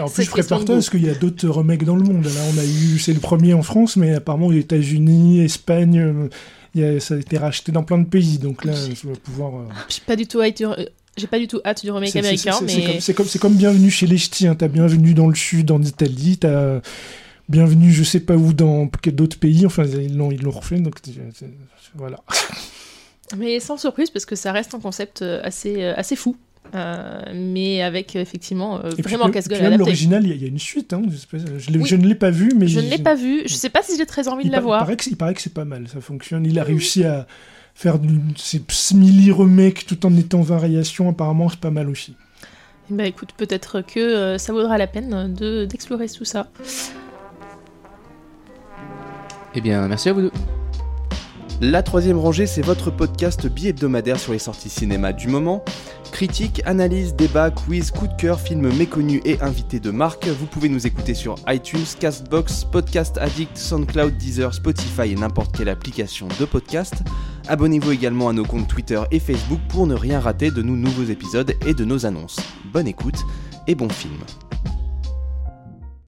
en 0.00 0.08
plus, 0.08 0.22
je 0.24 0.30
prépare-toi 0.30 0.66
goût. 0.66 0.72
parce 0.74 0.88
qu'il 0.88 1.04
y 1.04 1.10
a 1.10 1.14
d'autres 1.14 1.48
remakes 1.48 1.84
dans 1.84 1.96
le 1.96 2.04
monde. 2.04 2.24
Là, 2.24 2.30
on 2.54 2.58
a 2.58 2.64
eu, 2.64 2.98
c'est 3.00 3.12
le 3.12 3.18
premier 3.20 3.54
en 3.54 3.62
France, 3.62 3.96
mais 3.96 4.14
apparemment 4.14 4.46
aux 4.46 4.52
États-Unis, 4.52 5.40
Espagne, 5.40 6.28
y 6.74 6.84
a- 6.84 7.00
ça 7.00 7.14
a 7.14 7.18
été 7.18 7.38
racheté 7.38 7.72
dans 7.72 7.82
plein 7.82 7.98
de 7.98 8.06
pays. 8.06 8.38
Donc 8.38 8.64
là, 8.64 8.72
tu 8.98 9.06
vas 9.06 9.14
pouvoir. 9.16 9.54
euh, 9.60 9.64
j'ai 9.88 10.00
pas 10.06 10.16
du 10.16 10.26
tout 10.26 10.40
hâte 10.42 10.56
du, 10.56 10.64
j'ai 11.16 11.26
pas 11.26 11.38
du 11.38 11.46
tout 11.48 11.60
hâte 11.64 11.82
du 11.84 11.90
remake 11.90 12.10
américain. 12.20 12.52
mais 12.66 12.72
comme- 12.92 13.00
C'est 13.00 13.14
comme, 13.14 13.26
comme 13.40 13.54
bienvenue 13.54 13.90
chez 13.90 14.06
les 14.06 14.18
ch'tis. 14.18 14.46
Hein. 14.46 14.54
T'as 14.54 14.68
bienvenue 14.68 15.14
dans 15.14 15.28
le 15.28 15.34
sud, 15.34 15.70
en 15.70 15.80
Italie. 15.82 16.38
T'as 16.38 16.80
bienvenue, 17.48 17.92
je 17.92 18.02
sais 18.04 18.20
pas 18.20 18.34
où, 18.36 18.52
dans 18.52 18.88
d'autres 19.06 19.38
pays. 19.38 19.66
Enfin, 19.66 19.84
ils 19.84 20.16
l'ont, 20.16 20.30
ils 20.32 20.42
l'ont 20.42 20.50
refait. 20.50 20.78
Donc 20.80 20.94
voilà. 21.94 22.18
Mais 23.36 23.58
sans 23.60 23.76
surprise, 23.78 24.10
parce 24.10 24.26
que 24.26 24.36
ça 24.36 24.52
reste 24.52 24.74
un 24.74 24.80
concept 24.80 25.22
euh, 25.22 25.40
assez, 25.42 25.82
euh, 25.82 25.94
assez 25.96 26.14
fou. 26.16 26.36
Euh, 26.74 27.22
mais 27.34 27.82
avec 27.82 28.16
effectivement 28.16 28.80
euh, 28.84 28.90
vraiment 28.98 29.30
casse-gueule 29.30 29.58
même 29.58 29.66
adapté. 29.74 29.78
l'original, 29.84 30.24
il 30.24 30.30
y, 30.30 30.32
a- 30.32 30.34
il 30.36 30.42
y 30.42 30.44
a 30.44 30.48
une 30.48 30.58
suite. 30.58 30.92
Hein. 30.92 31.02
Je, 31.08 31.16
sais 31.16 31.26
pas, 31.30 31.38
je 31.58 31.70
l'ai- 31.70 31.78
Oui. 31.78 31.86
je 31.86 31.94
ne 31.94 32.06
l'ai 32.06 32.14
pas 32.16 32.30
vu, 32.30 32.52
mais 32.56 32.66
Je 32.66 32.80
ne 32.80 32.88
l'ai 32.90 32.98
pas 32.98 33.14
vu. 33.14 33.42
Je 33.46 33.54
sais 33.54 33.68
pas 33.70 33.82
si 33.82 33.96
j'ai 33.96 34.06
très 34.06 34.26
envie 34.28 34.44
Il, 34.44 34.48
de 34.48 34.52
la 34.52 34.60
voir. 34.60 34.80
paraît 34.80 34.96
que, 34.96 35.04
c'est- 35.04 35.10
il 35.10 35.16
paraît 35.16 35.34
que 35.34 35.40
c'est 35.42 35.54
pas 35.54 35.64
mal. 35.64 35.86
Ça 35.88 36.00
fonctionne. 36.00 36.44
Il 36.46 36.58
a 36.58 36.64
réussi 36.64 37.04
à 37.04 37.26
faire 37.74 37.98
ces 38.36 38.60
simili 38.68 39.30
remakes 39.30 39.86
tout 39.86 40.04
en 40.06 40.16
étant 40.16 40.40
variation. 40.40 41.08
Apparemment, 41.08 41.48
c'est 41.48 41.60
pas 41.60 41.70
mal 41.70 41.88
aussi. 41.88 42.16
Bah 42.90 43.06
écoute, 43.06 43.30
peut-être 43.36 43.80
que 43.82 44.00
euh, 44.00 44.38
ça 44.38 44.52
vaudra 44.52 44.76
la 44.76 44.86
peine 44.86 45.32
de 45.32 45.64
d'explorer 45.66 46.08
tout 46.08 46.24
ça. 46.24 46.48
Eh 49.54 49.60
bien, 49.60 49.86
merci 49.86 50.08
à 50.08 50.12
vous 50.12 50.22
deux. 50.22 50.32
La 51.60 51.82
troisième 51.82 52.18
rangée, 52.18 52.46
c'est 52.46 52.62
votre 52.62 52.90
podcast 52.90 53.46
bi-hebdomadaire 53.46 54.18
sur 54.18 54.32
les 54.32 54.40
sorties 54.40 54.68
cinéma 54.68 55.12
du 55.12 55.28
moment. 55.28 55.64
Critique, 56.10 56.60
analyse, 56.64 57.14
débat, 57.14 57.50
quiz, 57.50 57.90
coup 57.90 58.08
de 58.08 58.14
cœur, 58.14 58.40
films 58.40 58.72
méconnus 58.76 59.20
et 59.24 59.40
invités 59.40 59.78
de 59.78 59.90
marque. 59.90 60.26
Vous 60.26 60.46
pouvez 60.46 60.68
nous 60.68 60.86
écouter 60.86 61.14
sur 61.14 61.36
iTunes, 61.48 61.84
Castbox, 61.98 62.64
Podcast 62.64 63.18
Addict, 63.18 63.56
SoundCloud, 63.56 64.16
Deezer, 64.16 64.52
Spotify 64.52 65.12
et 65.12 65.14
n'importe 65.14 65.56
quelle 65.56 65.68
application 65.68 66.26
de 66.40 66.44
podcast. 66.44 66.94
Abonnez-vous 67.48 67.92
également 67.92 68.28
à 68.28 68.32
nos 68.32 68.44
comptes 68.44 68.68
Twitter 68.68 69.00
et 69.12 69.20
Facebook 69.20 69.60
pour 69.68 69.86
ne 69.86 69.94
rien 69.94 70.18
rater 70.18 70.50
de 70.50 70.60
nos 70.60 70.76
nouveaux 70.76 71.04
épisodes 71.04 71.52
et 71.66 71.74
de 71.74 71.84
nos 71.84 72.04
annonces. 72.04 72.40
Bonne 72.72 72.88
écoute 72.88 73.20
et 73.68 73.74
bon 73.74 73.88
film. 73.88 74.18